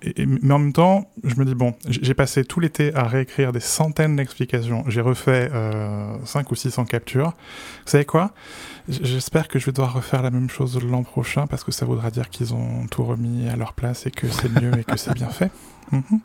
[0.02, 3.04] et- et- mais en même temps, je me dis, bon, j'ai passé tout l'été à
[3.04, 4.84] réécrire des centaines d'explications.
[4.88, 7.28] J'ai refait euh, 5 ou 600 captures.
[7.84, 8.32] Vous savez quoi?
[8.88, 12.10] J'espère que je vais devoir refaire la même chose l'an prochain parce que ça voudra
[12.10, 15.14] dire qu'ils ont tout remis à leur place et que c'est mieux et que c'est
[15.14, 15.50] bien fait.
[15.92, 16.20] Mhm.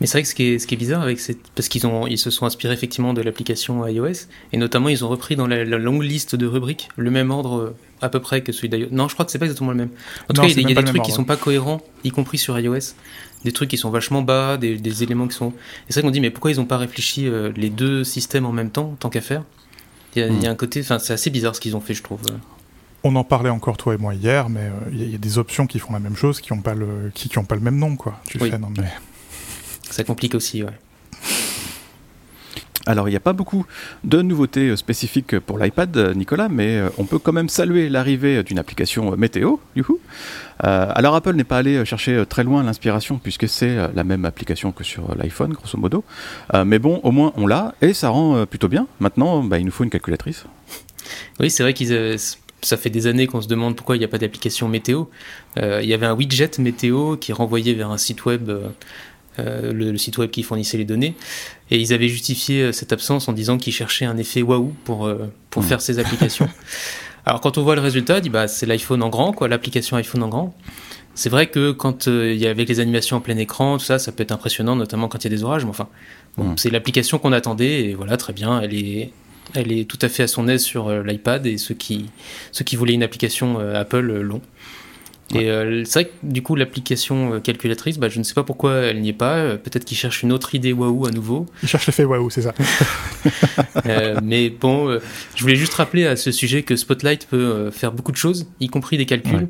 [0.00, 1.86] Mais c'est vrai que ce qui est, ce qui est bizarre avec cette, parce qu'ils
[1.86, 5.46] ont, ils se sont inspirés effectivement de l'application iOS et notamment ils ont repris dans
[5.46, 8.68] la, la longue liste de rubriques le même ordre euh, à peu près que celui
[8.68, 8.88] d'iOS.
[8.90, 9.90] Non, je crois que c'est pas exactement le même.
[10.28, 11.14] En tout Non, cas, il y a, y des trucs même qui ordre.
[11.14, 12.94] sont pas cohérents, y compris sur iOS.
[13.44, 15.48] Des trucs qui sont vachement bas, des, des éléments qui sont.
[15.48, 15.52] Et
[15.92, 18.52] c'est vrai qu'on dit mais pourquoi ils ont pas réfléchi euh, les deux systèmes en
[18.52, 19.42] même temps, tant qu'à faire?
[20.14, 21.80] Il y, a, il y a un côté, enfin c'est assez bizarre ce qu'ils ont
[21.80, 22.20] fait, je trouve.
[23.04, 25.14] On en parlait encore toi et moi hier, mais euh, il y, a- il y
[25.16, 27.44] a des options qui font la même chose, qui n'ont pas le, qui, qui ont
[27.44, 28.20] pas le même nom, quoi.
[28.26, 28.50] Tu Oui.
[28.50, 28.84] fais non mais.
[29.90, 30.70] Ça complique aussi, ouais.
[32.84, 33.64] Alors, il n'y a pas beaucoup
[34.02, 38.42] de nouveautés euh, spécifiques pour l'iPad, euh, Nicolas, mais on peut quand même saluer l'arrivée
[38.42, 40.00] d'une application météo, du coup.
[40.64, 44.72] Euh, alors, Apple n'est pas allé chercher très loin l'inspiration, puisque c'est la même application
[44.72, 46.02] que sur l'iPhone, grosso modo.
[46.54, 48.88] Euh, mais bon, au moins, on l'a, et ça rend plutôt bien.
[48.98, 50.44] Maintenant, bah, il nous faut une calculatrice.
[51.38, 52.16] Oui, c'est vrai qu'ils.
[52.62, 55.04] Ça fait des années qu'on se demande pourquoi il n'y a pas d'application météo.
[55.58, 58.68] Euh, il y avait un widget météo qui renvoyait vers un site web, euh,
[59.38, 61.14] euh, le, le site web qui fournissait les données,
[61.70, 65.10] et ils avaient justifié cette absence en disant qu'ils cherchaient un effet waouh pour,
[65.50, 65.68] pour Mhm.
[65.68, 66.48] faire ces applications.
[67.26, 69.96] Alors quand on voit le résultat, on dit bah c'est l'iPhone en grand, quoi, l'application
[69.96, 70.54] iPhone en grand.
[71.14, 73.98] C'est vrai que quand euh, il y avait les animations en plein écran, tout ça,
[73.98, 75.64] ça peut être impressionnant, notamment quand il y a des orages.
[75.64, 75.88] Mais enfin,
[76.36, 76.58] bon, Mhm.
[76.58, 78.60] c'est l'application qu'on attendait et voilà, très bien.
[78.60, 79.10] Elle est,
[79.54, 82.10] elle est tout à fait à son aise sur euh, l'iPad et ceux qui,
[82.52, 84.42] ceux qui voulaient une application euh, Apple euh, l'ont.
[85.34, 88.74] Et euh, c'est vrai que du coup, l'application calculatrice, bah, je ne sais pas pourquoi
[88.74, 89.36] elle n'y est pas.
[89.36, 91.46] Euh, Peut-être qu'ils cherchent une autre idée waouh à nouveau.
[91.62, 92.54] Ils cherchent l'effet waouh, c'est ça.
[93.86, 94.98] Euh, mais bon,
[95.34, 98.68] je voulais juste rappeler à ce sujet que Spotlight peut faire beaucoup de choses, y
[98.68, 99.34] compris des calculs.
[99.34, 99.48] Ouais.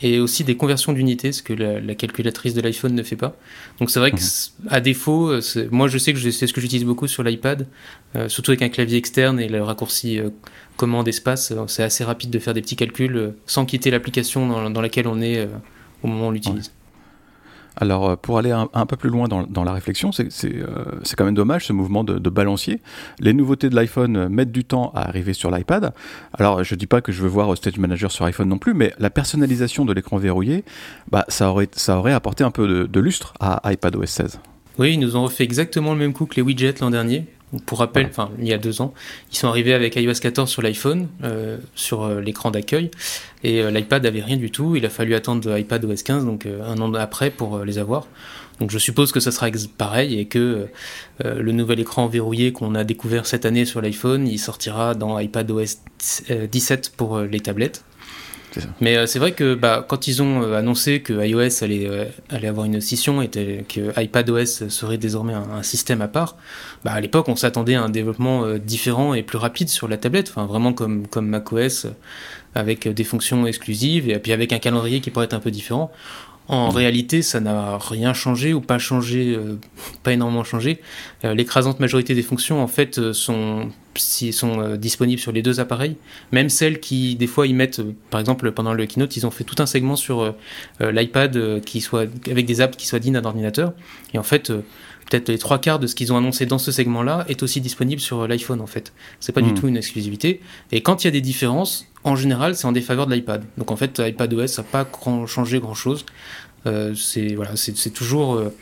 [0.00, 3.36] Et aussi des conversions d'unités, ce que la, la calculatrice de l'iPhone ne fait pas.
[3.80, 4.68] Donc c'est vrai que, Mhm.
[4.70, 5.40] à défaut, euh,
[5.72, 7.66] moi je sais que c'est ce que j'utilise beaucoup sur l'iPad,
[8.14, 10.30] euh, surtout avec un clavier externe et le raccourci euh,
[10.76, 14.46] commande espace, euh, c'est assez rapide de faire des petits calculs euh, sans quitter l'application
[14.46, 15.46] dans, dans laquelle on est euh,
[16.04, 16.70] au moment où on l'utilise.
[17.80, 20.24] Alors, euh, pour aller un, peu plus loin dans, la réflexion, euh,
[21.02, 22.80] c'est quand même dommage ce mouvement de, balancier.
[23.20, 25.92] Les nouveautés de l'iPhone euh, mettent du temps à arriver sur l'iPad.
[26.34, 28.92] Alors, je dis pas que je veux voir Stage Manager sur iPhone non plus, mais
[28.98, 30.64] la personnalisation de l'écran verrouillé,
[31.10, 34.40] bah, ça, aurait, apporté un peu de, de lustre à iPadOS 16.
[34.78, 37.26] Oui, ils nous ont refait exactement le même coup que les widgets l'an dernier.
[37.64, 38.92] Pour rappel, enfin il y a deux ans,
[39.32, 42.90] ils sont arrivés avec iOS 14 sur l'iPhone, euh, sur euh, l'écran d'accueil,
[43.42, 44.76] et euh, l'iPad avait rien du tout.
[44.76, 48.06] Il a fallu attendre iPad OS 15, donc un an après pour les avoir.
[48.60, 50.66] Donc je suppose que ça sera pareil et que
[51.24, 55.48] le nouvel écran verrouillé qu'on a découvert cette année sur l'iPhone, il sortira dans iPad
[55.48, 55.78] OS
[56.50, 57.84] 17 pour les tablettes.
[58.52, 58.68] Ça.
[58.80, 62.04] Mais euh, c'est vrai que bah, quand ils ont euh, annoncé que iOS allait, euh,
[62.30, 66.36] allait avoir une scission et que iPadOS serait désormais un, un système à part,
[66.84, 69.96] bah, à l'époque on s'attendait à un développement euh, différent et plus rapide sur la
[69.96, 71.90] tablette, enfin vraiment comme, comme macOS euh,
[72.54, 75.50] avec euh, des fonctions exclusives et puis avec un calendrier qui pourrait être un peu
[75.50, 75.90] différent.
[76.48, 79.58] En réalité, ça n'a rien changé ou pas changé, euh,
[80.02, 80.80] pas énormément changé.
[81.24, 85.60] Euh, L'écrasante majorité des fonctions, en fait, euh, sont s'ils sont disponibles sur les deux
[85.60, 85.96] appareils.
[86.30, 89.42] Même celles qui, des fois, ils mettent, par exemple, pendant le keynote, ils ont fait
[89.42, 90.36] tout un segment sur
[90.78, 93.72] l'iPad qui soit avec des apps qui soient dignes d'un ordinateur.
[94.14, 94.52] Et en fait,
[95.08, 98.00] peut-être les trois quarts de ce qu'ils ont annoncé dans ce segment-là est aussi disponible
[98.00, 98.92] sur l'iPhone en fait.
[99.20, 99.54] C'est pas du hmm.
[99.54, 100.40] tout une exclusivité.
[100.72, 103.44] Et quand il y a des différences, en général, c'est en défaveur de l'iPad.
[103.56, 104.88] Donc en fait, iPadOS n'a pas
[105.26, 106.04] changé grand-chose.
[106.66, 108.54] Euh, c'est voilà, c'est toujours euh,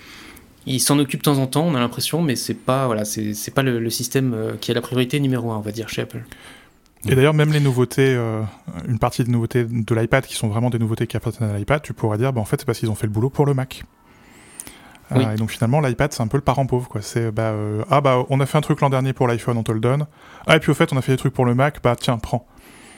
[0.66, 3.54] il s'en occupe de temps en temps, on a l'impression, mais c'est pas voilà, c'est
[3.54, 6.24] pas le, système euh, qui a la priorité numéro un, on va dire, chez Apple.
[7.08, 8.18] Et d'ailleurs, même les nouveautés,
[8.88, 11.80] une partie des nouveautés de l'iPad qui sont vraiment des nouveautés qui appartiennent à l'iPad,
[11.80, 13.54] tu pourrais dire, bah, en fait, c'est parce qu'ils ont fait le boulot pour le
[13.54, 13.84] Mac.
[15.14, 16.88] Et donc finalement, l'iPad, c'est un peu le parent pauvre.
[16.88, 17.02] Quoi.
[17.02, 17.54] C'est, bah,
[17.90, 20.06] ah bah, on a fait un truc l'an dernier pour l'iPhone, on te le donne.
[20.46, 22.18] Ah, et puis au fait, on a fait des trucs pour le Mac, bah tiens,
[22.18, 22.46] prends.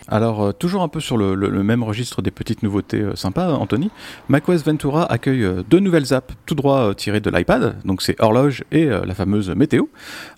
[0.09, 3.91] Alors, euh, toujours un peu sur le, même registre des petites nouveautés euh, sympas, Anthony,
[4.29, 8.65] macOS Ventura accueille euh, deux nouvelles apps tout droit tirées de l'iPad, donc c'est Horloge
[8.73, 9.85] et la fameuse Météo.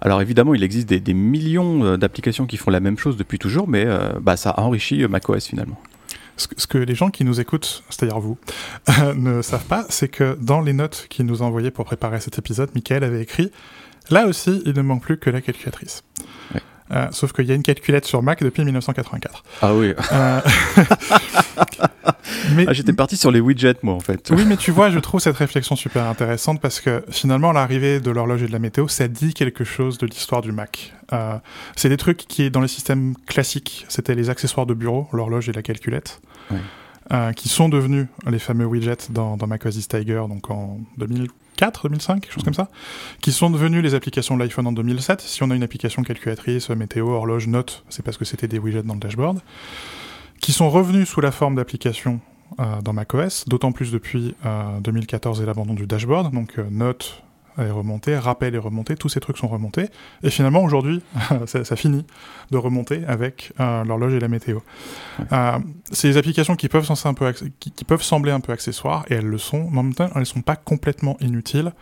[0.01, 3.87] Alors évidemment, il existe des, millions d'applications qui font la même chose depuis toujours, mais
[4.21, 5.79] bah, ça enrichit macOS finalement.
[6.41, 8.39] Ce que, les gens qui nous écoutent, c'est-à-dire vous,
[9.15, 12.39] ne savent pas, c'est que dans les notes qu'il nous a envoyées pour préparer cet
[12.39, 13.51] épisode, Michael avait écrit
[14.11, 16.03] Là aussi, il ne manque plus que la calculatrice.
[16.93, 19.45] Euh, sauf qu'il y a une calculette sur Mac depuis 1984.
[19.63, 19.95] Ah oui.
[20.13, 20.41] Euh,
[22.55, 22.65] mais...
[22.67, 24.29] Ah, j'étais parti sur les widgets, moi, en fait.
[24.33, 28.11] Oui, mais tu vois, je trouve cette réflexion super intéressante parce que finalement, l'arrivée de
[28.11, 30.93] l'horloge et de la météo, ça dit quelque chose de l'histoire du Mac.
[31.13, 31.39] Euh,
[31.77, 35.53] c'est des trucs qui, dans les systèmes classiques, c'était les accessoires de bureau, l'horloge et
[35.53, 36.21] la calculette.
[37.35, 41.29] Qui sont devenus les fameux widgets dans, dans Mac Tiger, donc en 2000,
[41.61, 42.69] 2004, 2005, quelque chose comme ça,
[43.21, 45.21] qui sont devenus les applications de l'iPhone en 2007.
[45.21, 48.83] Si on a une application calculatrice, météo, horloge, note, c'est parce que c'était des widgets
[48.83, 49.41] dans le dashboard,
[50.41, 52.21] qui sont revenus sous la forme d'applications
[52.59, 54.35] euh, dans macOS, d'autant plus depuis
[54.81, 57.23] 2014 euh, et l'abandon du dashboard, donc euh, note,
[57.63, 59.89] est remontée, rappel est remonté, tous ces trucs sont remontés.
[60.23, 61.03] Et finalement, aujourd'hui,
[61.47, 62.07] ça, finit
[62.51, 64.61] de remonter avec euh, l'horloge et la météo.
[65.33, 65.59] Euh,
[65.91, 69.27] c'est des applications qui peuvent, un peu qui, peuvent sembler un peu accessoires, et elles
[69.27, 71.73] le sont, mais en même temps, elles ne sont pas complètement inutiles.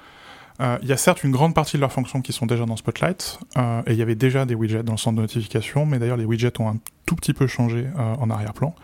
[0.60, 2.76] Euh, il y a certes une grande partie de leurs fonctions qui sont déjà dans
[2.76, 5.98] Spotlight, euh, et il y avait déjà des widgets dans le centre de notification, mais
[5.98, 8.74] d'ailleurs les widgets ont un tout petit peu changé euh, en arrière-plan.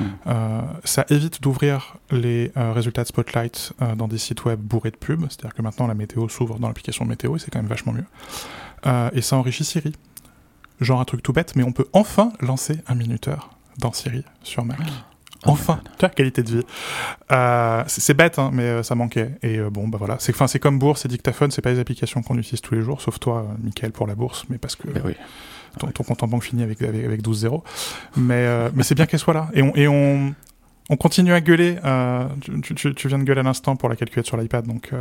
[0.00, 0.04] Hmm.
[0.84, 5.54] ça évite d'ouvrir les résultats de Spotlight dans des sites web bourrés de pubs, c'est-à-dire
[5.54, 9.10] que maintenant la météo s'ouvre dans l'application météo, et c'est quand même vachement mieux.
[9.12, 9.92] et ça enrichit Siri.
[10.80, 14.64] Genre un truc tout bête, mais on peut enfin lancer un minuteur dans Siri sur
[14.64, 14.78] Mac.
[14.82, 15.09] Ah.
[15.46, 16.66] Enfin, tu qualité de vie.
[17.32, 19.32] Euh, c'est bête, hein, mais euh, ça manquait.
[19.42, 20.16] Et euh, bon, bah voilà.
[20.20, 23.00] C'est c'est comme bourse et dictaphone, c'est pas des applications qu'on utilise tous les jours,
[23.00, 25.14] sauf toi, Michael, pour la bourse, mais parce que oui.
[25.78, 27.64] ton, compte en banque finit avec, avec, 12 zéros.
[28.16, 29.48] Mais, mais c'est bien qu'elle soit là.
[29.54, 30.34] Et on, et on,
[30.90, 31.76] on continue à gueuler.
[32.62, 34.92] Tu, tu, tu, viens de gueuler à l'instant pour la calculette sur l'iPad, donc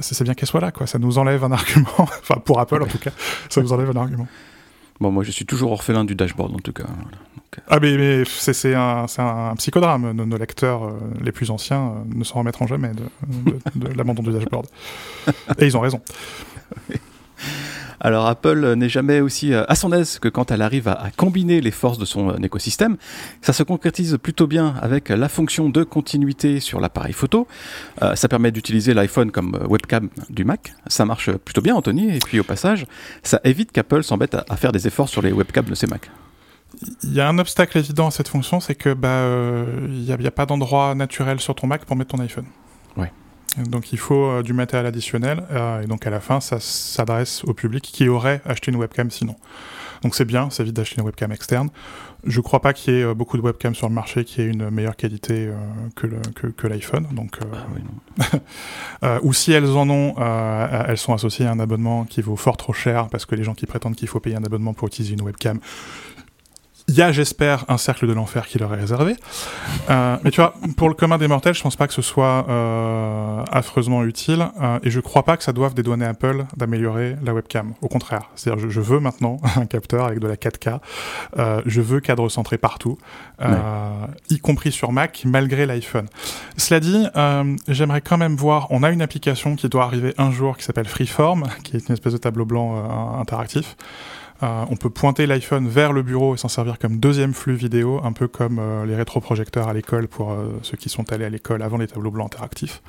[0.00, 0.86] c'est bien qu'elle soit là, quoi.
[0.86, 1.88] Ça nous enlève un argument.
[1.98, 3.12] enfin, pour Apple, en tout cas,
[3.48, 4.28] ça nous enlève un argument.
[5.00, 6.84] Bon, moi, je suis toujours orphelin du dashboard, en tout cas.
[7.68, 10.12] Ah, mais, mais c'est un, un, psychodrame.
[10.12, 13.02] Nos, lecteurs euh, les plus anciens euh, ne s'en remettront jamais de,
[13.50, 14.66] de, de l'abandon du dashboard.
[15.58, 16.00] Et ils ont raison.
[18.00, 21.60] Alors Apple n'est jamais aussi euh, à son aise que quand elle arrive à, combiner
[21.60, 22.96] les forces de son euh, écosystème.
[23.42, 27.46] Ça se concrétise plutôt bien avec la fonction de continuité sur l'appareil photo.
[28.02, 30.72] Euh, ça permet d'utiliser l'iPhone comme webcam du Mac.
[30.86, 32.16] Ça marche plutôt bien, Anthony.
[32.16, 32.86] Et puis au passage,
[33.22, 36.10] ça évite qu'Apple s'embête à, faire des efforts sur les webcams de ses Macs.
[37.02, 39.26] Il y a un obstacle évident à cette fonction, c'est que bah
[39.88, 42.46] il n'y a, a, pas d'endroit naturel sur ton Mac pour mettre ton iPhone.
[43.58, 47.42] Donc il faut euh, du matériel additionnel, euh, et donc à la fin, ça s'adresse
[47.44, 49.36] au public qui aurait acheté une webcam sinon.
[50.02, 51.68] Donc c'est bien, ça évite d'acheter une webcam externe.
[52.24, 54.46] Je crois pas qu'il y ait euh, beaucoup de webcams sur le marché qui aient
[54.46, 55.50] une meilleure qualité
[55.96, 57.06] que l'iPhone.
[57.12, 57.38] Donc,
[59.02, 60.14] ah ou si elles en ont,
[60.86, 63.54] elles sont associées à un abonnement qui vaut fort trop cher parce que les gens
[63.54, 65.60] qui prétendent qu'il faut payer un abonnement pour utiliser une webcam
[66.90, 69.14] il y a, j'espère, un cercle de l'enfer qui leur est réservé.
[69.90, 72.46] Euh, mais tu vois, pour le commun des mortels, je pense pas que ce soit
[72.48, 74.48] euh, affreusement utile.
[74.60, 77.74] Euh, et je crois pas que ça doive dédouaner Apple d'améliorer la webcam.
[77.80, 78.30] Au contraire.
[78.34, 80.80] C'est-à-dire, je, veux maintenant un capteur avec de la 4K.
[81.38, 82.98] Euh, je veux cadre centré partout,
[84.28, 86.08] y compris sur Mac, malgré l'iPhone.
[86.56, 87.06] Cela dit,
[87.68, 88.66] j'aimerais quand même voir.
[88.70, 91.92] On a une application qui doit arriver un jour qui s'appelle Freeform, qui est une
[91.92, 93.76] espèce de tableau blanc interactif.
[94.42, 98.00] Euh, on peut pointer l'iPhone vers le bureau et s'en servir comme deuxième flux vidéo,
[98.02, 101.28] un peu comme euh, les rétroprojecteurs à l'école pour euh, ceux qui sont allés à
[101.28, 102.82] l'école avant les tableaux blancs interactifs.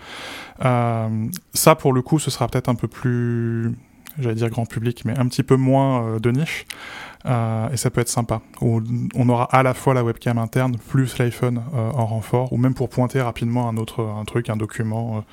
[0.60, 3.76] ça, pour le coup, ce sera peut-être un peu plus,
[4.18, 6.66] j'allais dire grand public, mais un petit peu moins de niche.
[7.26, 8.42] et ça peut être sympa.
[8.62, 8.82] On,
[9.16, 12.90] on aura à la fois la webcam interne plus l'iPhone en renfort, ou même pour
[12.90, 15.24] pointer rapidement un autre un truc, un document.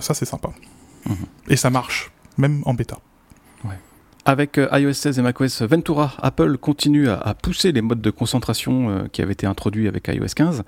[0.00, 0.50] ça, c'est sympa.
[1.06, 1.16] Mhm.
[1.48, 2.98] Et ça marche, même en bêta.
[4.28, 8.90] Avec euh, iOS 16 et macOS Ventura, Apple continue à, pousser les modes de concentration
[8.90, 10.64] euh, qui avaient été introduits avec iOS 15.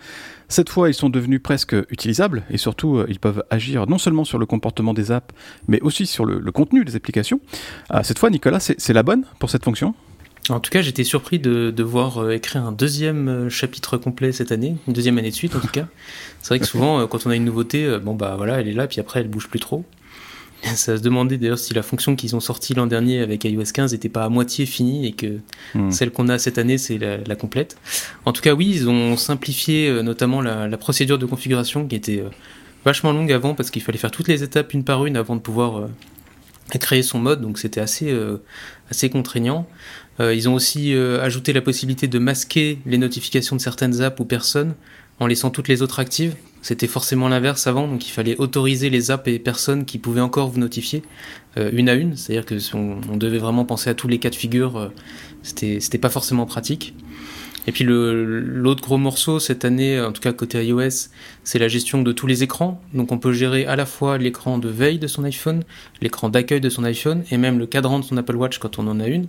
[0.49, 4.25] Cette fois, ils sont devenus presque utilisables et surtout, euh, ils peuvent agir non seulement
[4.25, 5.35] sur le comportement des apps,
[5.69, 7.39] mais aussi sur le, contenu des applications.
[8.03, 9.95] cette fois, Nicolas, c'est la bonne pour cette fonction?
[10.49, 14.77] En tout cas, j'étais surpris de, de, voir écrire un deuxième chapitre complet cette année,
[14.89, 15.87] une deuxième année de suite en tout cas.
[16.41, 18.87] C'est vrai que souvent, quand on a une nouveauté, bon bah voilà, elle est là,
[18.87, 19.85] puis après elle bouge plus trop.
[20.75, 23.93] Ça se demandait d'ailleurs si la fonction qu'ils ont sortie l'an dernier avec iOS 15
[23.93, 25.39] n'était pas à moitié finie et que
[25.75, 25.91] hmm.
[25.91, 27.77] celle qu'on a cette année, c'est la, complète.
[28.25, 32.21] En tout cas, oui, ils ont simplifié euh, notamment la, procédure de configuration qui était
[32.21, 32.31] euh,
[32.85, 35.41] vachement longue avant parce qu'il fallait faire toutes les étapes une par une avant de
[35.41, 35.89] pouvoir euh,
[36.79, 38.17] créer son mode, donc c'était assez,
[38.91, 39.67] assez contraignant.
[40.21, 44.77] ils ont aussi ajouté la possibilité de masquer les notifications de certaines apps ou personnes
[45.21, 46.35] en laissant toutes les autres actives.
[46.63, 50.51] C'était forcément l'inverse avant, donc il fallait autoriser les apps et personnes qui pouvaient encore
[50.51, 51.03] vous notifier
[51.57, 52.17] euh, une à une.
[52.17, 54.77] C'est-à-dire que on, on, devait vraiment penser à tous les cas de figure.
[54.77, 54.89] Euh,
[55.43, 56.95] c'était pas forcément pratique.
[57.67, 61.09] Et puis l'autre gros morceau cette année, en tout cas côté iOS,
[61.45, 62.81] c'est la gestion de tous les écrans.
[62.95, 65.63] Donc on peut gérer à la fois l'écran de veille de son iPhone,
[66.01, 68.87] l'écran d'accueil de son iPhone et même le cadran de son Apple Watch quand on
[68.89, 69.27] en a une.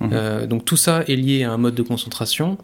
[0.00, 0.08] Mmh.
[0.12, 2.58] Euh, donc tout ça est lié à un mode de concentration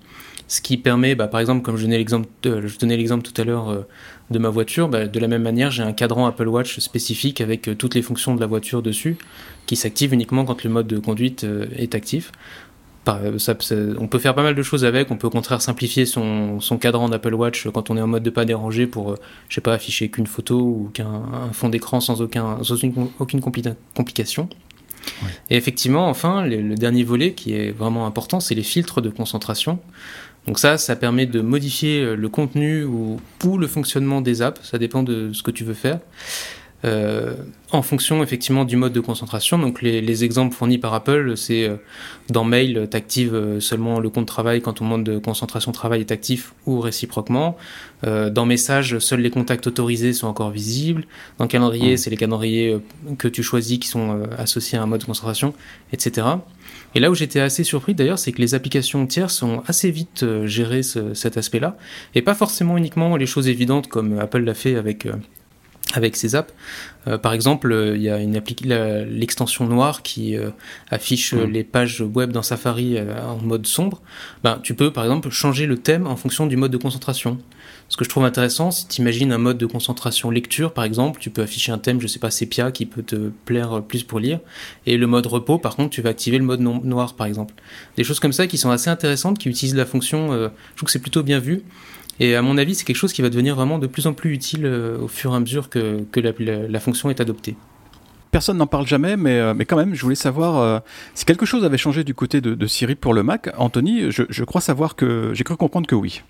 [0.53, 3.45] ce qui permet, bah, par exemple, comme je donnais l'exemple, je donnais l'exemple tout à
[3.45, 3.89] l'heure euh,
[4.31, 7.69] de ma voiture, bah, de la même manière, j'ai un cadran Apple Watch spécifique avec
[7.69, 9.17] euh, toutes les fonctions de la voiture dessus,
[9.65, 12.33] qui s'active uniquement quand le mode de conduite euh, est actif.
[13.07, 15.11] on peut faire pas mal de choses avec.
[15.11, 18.29] On peut au contraire simplifier son, cadran d'Apple Watch quand on est en mode de
[18.29, 19.17] pas déranger pour,
[19.49, 21.23] je sais pas, afficher qu'une photo ou qu'un
[21.55, 22.59] fond d'écran sans, aucun,
[23.19, 24.51] aucune, complication.
[25.51, 29.79] Et effectivement, enfin, le, dernier volet qui est vraiment important, c'est les filtres de concentration.
[30.47, 34.79] Donc ça, ça permet de modifier euh, le contenu ou, le fonctionnement des apps, ça
[34.79, 36.01] dépend de ce que tu veux faire.
[36.85, 37.37] Euh,
[37.71, 39.57] en fonction effectivement du mode de concentration.
[39.57, 41.77] Donc les, exemples fournis par Apple, c'est euh,
[42.29, 46.11] dans Mail, tu actives seulement le compte travail quand ton mode de concentration travail est
[46.11, 47.57] actif ou réciproquement.
[48.03, 51.05] dans Message, seuls les contacts autorisés sont encore visibles.
[51.39, 52.79] Dans Calendrier, c'est les calendriers
[53.17, 55.55] que tu choisis qui sont associés à un mode de concentration,
[55.93, 56.27] etc.
[56.95, 60.23] Et là où j'étais assez surpris d'ailleurs, c'est que les applications tierces ont assez vite
[60.23, 61.77] euh, géré cet aspect-là,
[62.15, 65.13] et pas forcément uniquement les choses évidentes comme Apple l'a fait avec euh,
[65.93, 66.53] avec ses apps.
[67.07, 68.41] Euh, par exemple, il y a une
[69.09, 70.37] l'extension noire qui
[70.91, 71.45] affiche mm.
[71.45, 74.01] les pages web dans Safari en mode sombre.
[74.43, 77.39] Ben, tu peux par exemple changer le thème en fonction du mode de concentration.
[77.93, 81.21] Ce que je trouve intéressant, si tu imagines un mode de concentration lecture, par exemple,
[81.21, 84.19] tu peux afficher un thème, je sais pas, sépia, qui peut te plaire plus pour
[84.19, 84.41] lire.
[84.87, 87.53] Et le mode repos, par contre, tu vas activer le mode noir, par exemple.
[87.99, 90.87] Des choses comme ça qui sont assez intéressantes, qui utilisent la fonction, euh, je trouve
[90.87, 91.65] que c'est plutôt bien vu.
[92.23, 94.33] Et à mon avis, c'est quelque chose qui va devenir vraiment de plus en plus
[94.33, 97.57] utile euh, au fur et à mesure que, la, fonction est adoptée
[98.31, 100.81] personne n'en parle jamais, mais, euh, mais quand même, je voulais savoir
[101.15, 103.51] si quelque chose avait changé du côté de, Siri pour le Mac.
[103.59, 106.23] Anthony, je, je crois savoir que j'ai cru comprendre que oui.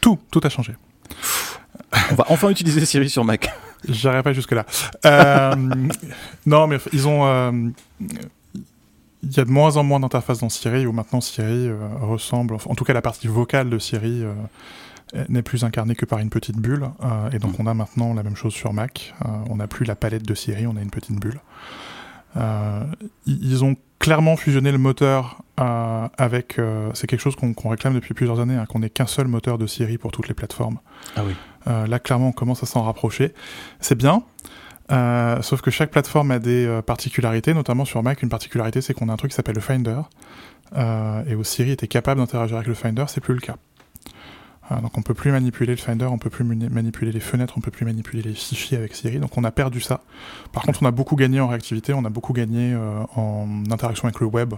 [0.00, 0.72] Tout, tout a changé.
[2.10, 3.50] On va enfin utiliser Siri sur Mac.
[3.88, 4.66] J'arrive pas jusque-là.
[5.04, 5.54] Euh,
[6.46, 7.26] non, mais ils ont.
[7.26, 7.52] Euh,
[9.22, 12.56] il y a de moins en moins d'interfaces dans Siri, où maintenant Siri euh, ressemble.
[12.66, 14.22] En tout cas, la partie vocale de Siri
[15.28, 16.88] n'est plus incarnée que par une petite bulle.
[17.32, 17.62] et donc, mm.
[17.62, 19.14] on a maintenant la même chose sur Mac.
[19.48, 21.40] on n'a plus la palette de Siri, on a une petite bulle.
[23.26, 26.58] ils ont clairement fusionné le moteur avec.
[26.94, 29.66] c'est quelque chose qu'on réclame depuis plusieurs années, hein, qu'on n'ait qu'un seul moteur de
[29.66, 30.78] Siri pour toutes les plateformes.
[31.16, 31.34] Ah oui.
[31.66, 33.32] Euh, là, clairement, on commence à s'en rapprocher.
[33.80, 34.22] C'est bien.
[34.92, 38.22] Euh, sauf que chaque plateforme a des euh, particularités, notamment sur Mac.
[38.22, 40.00] Une particularité, c'est qu'on a un truc qui s'appelle le Finder.
[41.26, 43.56] et où Siri était capable d'interagir avec le Finder, c'est plus le cas.
[44.70, 47.70] Donc on peut plus manipuler le Finder, on peut plus manipuler les fenêtres, on peut
[47.70, 49.18] plus manipuler les fichiers avec Siri.
[49.18, 50.00] Donc on a perdu ça.
[50.52, 52.74] Par contre, on a beaucoup gagné en réactivité, on a beaucoup gagné
[53.14, 54.54] en interaction avec le web.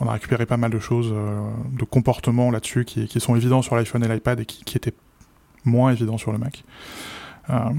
[0.00, 4.04] On a récupéré pas mal de choses, de comportements là-dessus qui, sont évidents sur l'iPhone
[4.04, 4.94] et l'iPad et qui, étaient
[5.64, 6.64] moins évident sur le Mac.
[7.50, 7.70] Euh,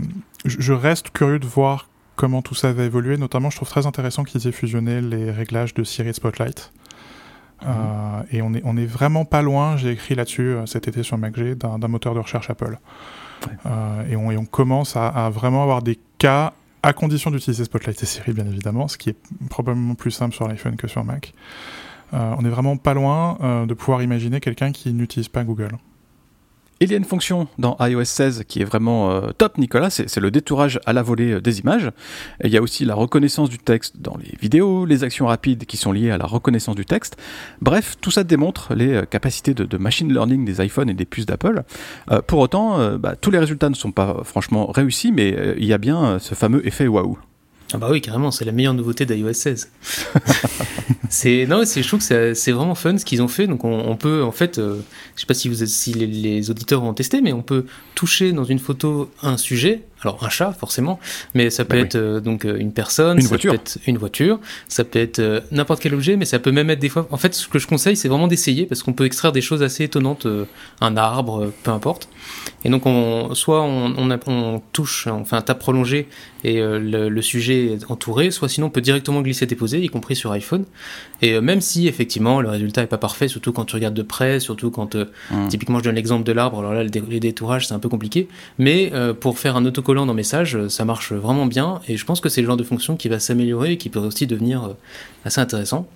[0.46, 3.18] je reste curieux de voir comment tout ça va évoluer.
[3.18, 6.72] Notamment, je trouve très intéressant qu'ils aient fusionné les réglages de Siri et Spotlight.
[7.66, 8.26] Euh, mhm.
[8.32, 11.18] et on est, on est vraiment pas loin, j'ai écrit là-dessus euh, cet été sur
[11.18, 12.78] MacG, d'un moteur de recherche Apple.
[14.10, 16.54] et, on, on, commence à, vraiment avoir des cas,
[16.84, 19.18] à condition d'utiliser Spotlight et Siri, bien évidemment, ce qui est
[19.50, 21.34] probablement plus simple sur l'iPhone que sur Mac.
[22.14, 25.78] on est vraiment pas loin de pouvoir imaginer quelqu'un qui n'utilise pas Google.
[26.82, 30.16] Il y a une fonction dans iOS 16 qui est vraiment euh, top, Nicolas, c'est
[30.16, 31.92] le détourage à la volée euh, des images.
[32.42, 35.76] il y a aussi la reconnaissance du texte dans les vidéos, les actions rapides qui
[35.76, 37.18] sont liées à la reconnaissance du texte.
[37.60, 41.26] Bref, tout ça démontre les euh, capacités de, machine learning des iPhones et des puces
[41.26, 41.64] d'Apple.
[42.28, 45.78] pour autant, bah, tous les résultats ne sont pas franchement réussis, mais il y a
[45.78, 47.18] bien ce fameux effet waouh.
[47.72, 49.70] Ah bah oui, carrément, c'est la meilleure nouveauté d'iOS 16.
[51.10, 53.46] c'est non, c'est je trouve que c'est vraiment fun ce qu'ils ont fait.
[53.46, 54.80] Donc on, peut en fait, euh,
[55.16, 58.44] je sais pas si vous si les, auditeurs ont testé, mais on peut toucher dans
[58.44, 59.84] une photo un sujet.
[60.02, 61.00] Alors un chat forcément,
[61.34, 63.52] mais ça peut bah être euh, donc euh, une personne, une ça voiture.
[63.52, 66.80] peut être une voiture, ça peut être n'importe quel objet, mais ça peut même être
[66.80, 67.08] des fois.
[67.12, 69.64] En fait, ce que je conseille, c'est vraiment d'essayer parce qu'on peut extraire des choses
[69.64, 70.28] assez étonnantes,
[70.82, 72.10] un arbre, peu importe.
[72.64, 76.08] Et donc on soit on, on, on touche, on fait un tap prolongé
[76.44, 80.16] et le, le sujet est entouré, soit sinon on peut directement glisser déposer, y compris
[80.16, 80.66] sur iPhone.
[81.22, 84.02] Et euh, même si effectivement le résultat est pas parfait, surtout quand tu regardes de
[84.04, 85.48] près, surtout quand euh, mmh.
[85.48, 88.28] typiquement je donne l'exemple de l'arbre, alors là les détourages c'est un peu compliqué,
[88.58, 92.22] mais euh, pour faire un autocollant dans message, ça marche vraiment bien et je pense
[92.22, 94.76] que c'est le genre de fonction qui va s'améliorer et qui pourrait aussi devenir
[95.26, 95.88] assez intéressant.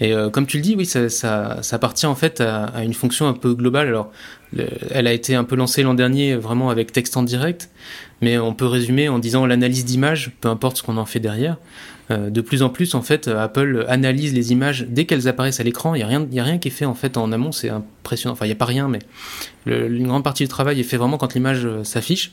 [0.00, 3.54] Et comme tu le dis, oui, ça, appartient en fait à, une fonction un peu
[3.54, 3.88] globale.
[3.88, 4.12] Alors,
[4.90, 7.68] elle a été un peu lancée l'an dernier vraiment avec texte en direct,
[8.20, 11.56] mais on peut résumer en disant l'analyse d'image, peu importe ce qu'on en fait derrière.
[12.10, 15.62] Euh, de plus en plus, en fait, Apple analyse les images dès qu'elles apparaissent à
[15.62, 15.94] l'écran.
[15.94, 18.32] Il n'y a, rien, a rien qui est fait en fait en amont, c'est impressionnant.
[18.32, 19.00] Enfin, il n'y a pas rien, mais
[19.66, 22.32] une grande partie du travail est fait vraiment quand l'image euh, s'affiche.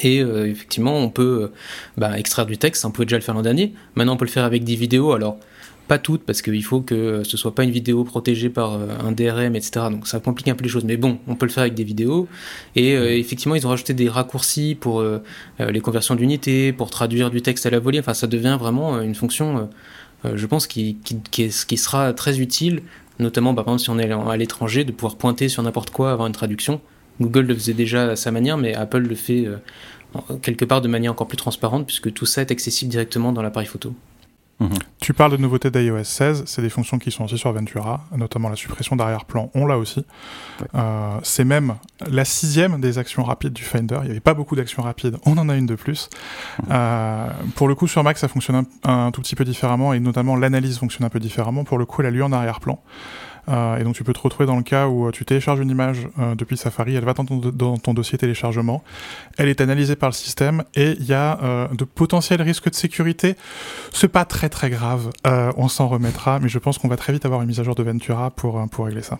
[0.00, 1.50] Et euh, effectivement, on peut
[1.96, 3.74] bah, extraire du texte, on pouvait déjà le faire l'an dernier.
[3.94, 5.12] Maintenant, on peut le faire avec des vidéos.
[5.12, 5.38] Alors,
[5.88, 9.10] pas toutes, parce qu'il faut que ce soit pas une vidéo protégée par euh, un
[9.10, 9.86] DRM, etc.
[9.90, 10.84] Donc ça complique un peu les choses.
[10.84, 12.28] Mais bon, on peut le faire avec des vidéos.
[12.76, 15.20] Et euh, effectivement, ils ont rajouté des raccourcis pour euh,
[15.58, 17.98] les conversions d'unités, pour traduire du texte à la volée.
[17.98, 19.68] Enfin, ça devient vraiment une fonction,
[20.24, 21.18] je pense, qui, qui,
[21.48, 22.82] qui, sera très utile,
[23.18, 26.12] notamment bah, par exemple si on est à l'étranger, de pouvoir pointer sur n'importe quoi,
[26.12, 26.80] avoir une traduction.
[27.20, 29.48] Google le faisait déjà à sa manière, mais Apple le fait
[30.42, 33.68] quelque part de manière encore plus transparente, puisque tout ça est accessible directement dans l'appareil
[33.68, 33.94] photo.
[34.60, 34.70] Mhm.
[35.00, 38.48] Tu parles de nouveautés d'iOS 16, c'est des fonctions qui sont aussi sur Ventura, notamment
[38.48, 40.04] la suppression d'arrière-plan, on l'a aussi.
[40.74, 41.76] Euh, c'est même
[42.10, 45.38] la sixième des actions rapides du Finder, il n'y avait pas beaucoup d'actions rapides, on
[45.38, 46.10] en a une de plus.
[46.58, 46.68] Mhm.
[46.72, 50.34] Euh, pour le coup, sur Mac, ça fonctionne un, tout petit peu différemment, et notamment
[50.34, 51.62] l'analyse fonctionne un peu différemment.
[51.62, 52.82] Pour le coup, elle a lieu en arrière-plan.
[53.48, 55.70] Euh, et donc tu peux te retrouver dans le cas où euh, tu télécharges une
[55.70, 58.82] image euh, depuis Safari, elle va dans ton, dossier téléchargement,
[59.38, 63.36] elle est analysée par le système et il y a de potentiels risques de sécurité.
[63.92, 67.24] C'est pas très très grave, on s'en remettra, mais je pense qu'on va très vite
[67.24, 69.18] avoir une mise à jour de Ventura pour régler ça.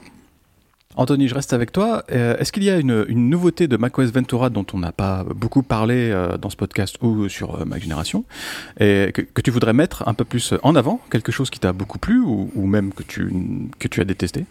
[0.98, 2.02] Anthony, je reste avec toi.
[2.10, 5.62] Euh, est-ce qu'il y a une, nouveauté de macOS Ventura dont on n'a pas beaucoup
[5.62, 8.24] parlé euh, dans ce podcast ou sur euh, Mac Génération?
[8.80, 11.00] Et que, tu voudrais mettre un peu plus en avant?
[11.08, 13.32] Quelque chose qui t'a beaucoup plu ou, ou même que tu,
[13.78, 14.44] que tu as détesté?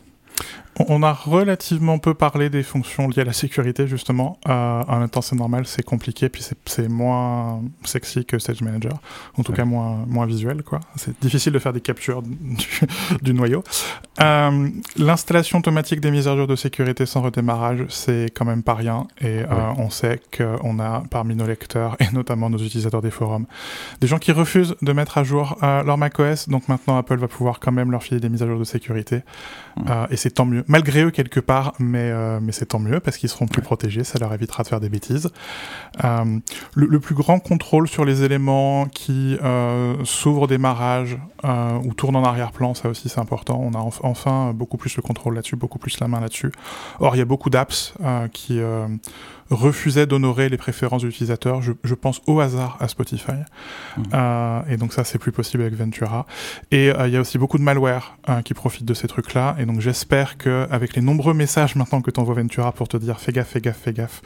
[0.79, 4.39] On a relativement peu parlé des fonctions liées à la sécurité, justement.
[4.47, 8.93] Euh, en même temps, c'est normal, c'est compliqué, puis c'est moins sexy que Stage Manager.
[9.37, 10.79] En tout cas, moins, moins visuel, quoi.
[10.95, 12.21] C'est difficile de faire des captures
[13.21, 13.63] du, noyau.
[14.21, 18.75] Euh, l'installation automatique des mises à jour de sécurité sans redémarrage, c'est quand même pas
[18.75, 19.07] rien.
[19.21, 19.45] Et euh,
[19.77, 23.45] on sait qu'on a parmi nos lecteurs, et notamment nos utilisateurs des forums,
[24.01, 26.49] des gens qui refusent de mettre à jour leur macOS.
[26.49, 29.21] Donc maintenant, Apple va pouvoir quand même leur filer des mises à jour de sécurité.
[30.09, 33.17] et c'est tant mieux malgré eux quelque part, mais, euh, mais c'est tant mieux parce
[33.17, 35.31] qu'ils seront plus protégés, ça leur évitera de faire des bêtises.
[36.03, 36.39] Euh,
[36.75, 41.17] le, plus grand contrôle sur les éléments qui euh, s'ouvrent au démarrage
[41.83, 43.61] ou tournent en arrière-plan, ça aussi c'est important.
[43.63, 46.51] On a enfin beaucoup plus le contrôle là-dessus, beaucoup plus la main là-dessus.
[46.99, 47.93] Or, il y a beaucoup d'apps
[48.33, 48.59] qui
[49.49, 51.61] refusait d'honorer les préférences de l'utilisateur.
[51.61, 53.31] Je, je, pense au hasard à Spotify.
[53.31, 54.03] Mmh.
[54.13, 56.25] Euh, et donc ça, c'est plus possible avec Ventura.
[56.71, 59.55] Et euh, il y a aussi beaucoup de malware euh, qui profite de ces trucs-là.
[59.59, 63.19] Et donc j'espère que avec les nombreux messages maintenant que t'envoies Ventura pour te dire
[63.19, 64.21] fais gaffe, fais gaffe, fais gaffe,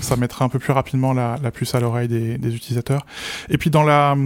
[0.00, 3.06] ça mettra un peu plus rapidement la, la puce à l'oreille des, des, utilisateurs.
[3.48, 4.16] Et puis dans la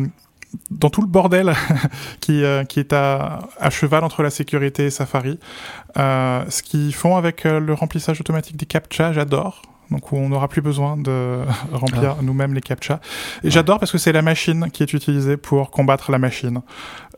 [0.70, 1.52] dans tout le bordel
[2.20, 5.38] qui, euh, qui est à, à, cheval entre la sécurité et Safari,
[5.96, 10.48] euh, ce qu'ils font avec euh, le remplissage automatique des captcha, j'adore donc on n'aura
[10.48, 11.40] plus besoin de
[11.72, 12.22] remplir ah.
[12.22, 13.00] nous-mêmes les captcha.
[13.44, 16.60] Et j'adore parce que c'est la machine qui est utilisée pour combattre la machine.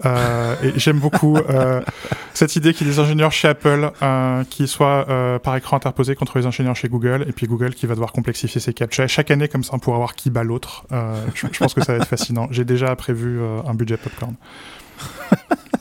[0.06, 1.82] Euh, et j'aime beaucoup euh,
[2.34, 5.76] cette idée qu'il y ait des ingénieurs chez Apple euh, qui soient euh, par écran
[5.76, 9.04] interposés contre les ingénieurs chez Google, et puis Google qui va devoir complexifier ses captcha.
[9.04, 10.84] Et chaque année comme ça, pour avoir qui bat l'autre.
[10.92, 12.48] Euh, je, je, pense que ça va être fascinant.
[12.50, 14.34] J'ai déjà prévu euh, un budget popcorn.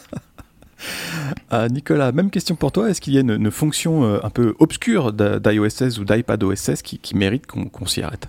[1.49, 2.89] Ah, Nicolas, même question pour toi.
[2.89, 6.81] Est-ce qu'il y a une, fonction euh, un peu obscure d'iOS 16 ou d'iPadOS 16
[6.81, 8.27] qui, qui mérite qu'on s'y arrête?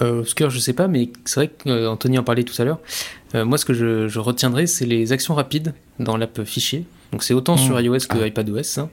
[0.00, 2.78] Euh, obscure, je sais pas, mais c'est vrai qu'Anthony en parlait tout à l'heure.
[3.34, 6.84] Euh, moi, ce que je, je retiendrai, c'est les actions rapides dans l'app fichier.
[7.12, 7.84] Donc c'est autant sur mmh.
[7.84, 8.26] iOS que ah.
[8.26, 8.78] iPadOS.
[8.78, 8.88] Hein.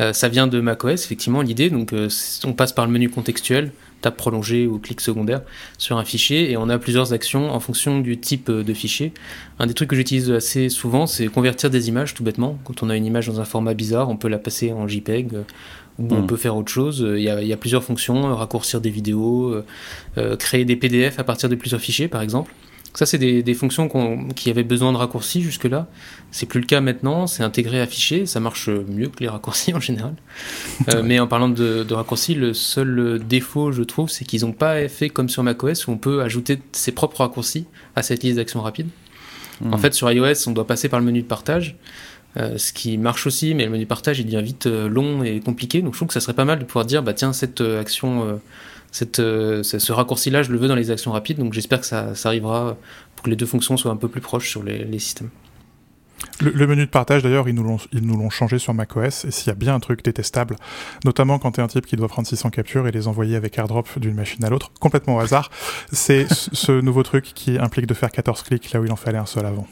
[0.00, 1.68] Euh, ça vient de macOS, effectivement, l'idée.
[1.68, 1.94] Donc
[2.44, 3.72] on passe par le menu contextuel,
[4.04, 5.40] tape prolongée ou clic secondaire
[5.78, 9.12] sur un fichier et on a plusieurs actions en fonction du type de fichier.
[9.58, 12.58] Un des trucs que j'utilise assez souvent, c'est convertir des images tout bêtement.
[12.64, 15.32] Quand on a une image dans un format bizarre, on peut la passer en JPEG
[15.98, 16.26] ou on hmm.
[16.26, 17.06] peut faire autre chose.
[17.16, 19.62] Il y, a, il y, a, plusieurs fonctions, raccourcir des vidéos,
[20.18, 22.52] euh, créer des PDF à partir de plusieurs fichiers par exemple.
[22.94, 23.88] Ça, c'est des, fonctions
[24.36, 25.88] qui avaient besoin de raccourcis jusque-là.
[26.30, 29.80] C'est plus le cas maintenant, c'est intégré affiché, ça marche mieux que les raccourcis en
[29.80, 30.14] général.
[30.88, 34.88] Euh, mais en parlant de, raccourcis, le seul défaut, je trouve, c'est qu'ils n'ont pas
[34.88, 37.66] fait comme sur macOS où on peut ajouter ses propres raccourcis
[37.96, 38.88] à cette liste d'actions rapides.
[39.64, 39.78] En hmm.
[39.78, 41.76] fait, sur iOS, on doit passer par le menu de partage.
[42.36, 45.22] Euh, ce qui marche aussi, mais le menu de partage il devient vite euh, long
[45.24, 45.82] et compliqué.
[45.82, 48.40] Donc je trouve que ça serait pas mal de pouvoir dire bah tiens cette action
[48.94, 52.28] cette, ce raccourci-là, je le veux dans les actions rapides, donc j'espère que ça, ça,
[52.28, 52.76] arrivera
[53.16, 55.30] pour que les deux fonctions soient un peu plus proches sur les, les systèmes.
[56.40, 59.54] Le, menu de partage, d'ailleurs, ils nous l'ont changé sur macOS, et s'il y a
[59.54, 60.56] bien un truc détestable,
[61.04, 63.56] notamment quand tu es un type qui doit prendre 600 captures et les envoyer avec
[63.58, 65.50] AirDrop d'une machine à l'autre, complètement au hasard,
[65.92, 69.18] c'est ce nouveau truc qui implique de faire 14 clics là où il en fallait
[69.18, 69.66] un seul avant.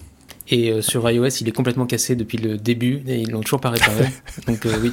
[0.48, 3.60] Et euh, sur iOS, il est complètement cassé depuis le début, et ils l'ont toujours
[3.60, 4.06] pas réparé.
[4.46, 4.92] Donc euh, oui,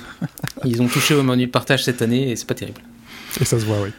[0.65, 2.81] ils ont touché au menu de partage cette année, et c'est pas terrible.
[3.39, 3.91] Et ça se voit, oui.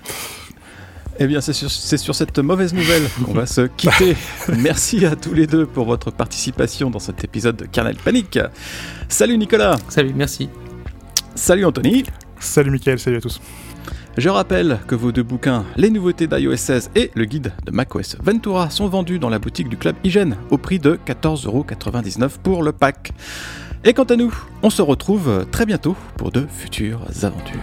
[1.23, 4.17] Eh bien, c'est sur, sur, cette mauvaise nouvelle qu'on va se quitter.
[4.57, 8.39] Merci à tous les deux pour votre participation dans cet épisode de Kernel Panic.
[9.09, 9.77] Salut Nicolas.
[9.89, 10.49] Salut, merci.
[11.35, 12.05] Salut Anthony.
[12.39, 13.39] Salut Mickaël, salut à tous.
[14.17, 18.17] Je rappelle que vos deux bouquins, Les nouveautés d'iOS 16 et le guide de macOS
[18.23, 22.73] Ventura, sont vendus dans la boutique du club Hygiène au prix de 14,99€ pour le
[22.73, 23.13] pack.
[23.85, 27.61] Et quant à nous, on se retrouve très bientôt pour de futures aventures.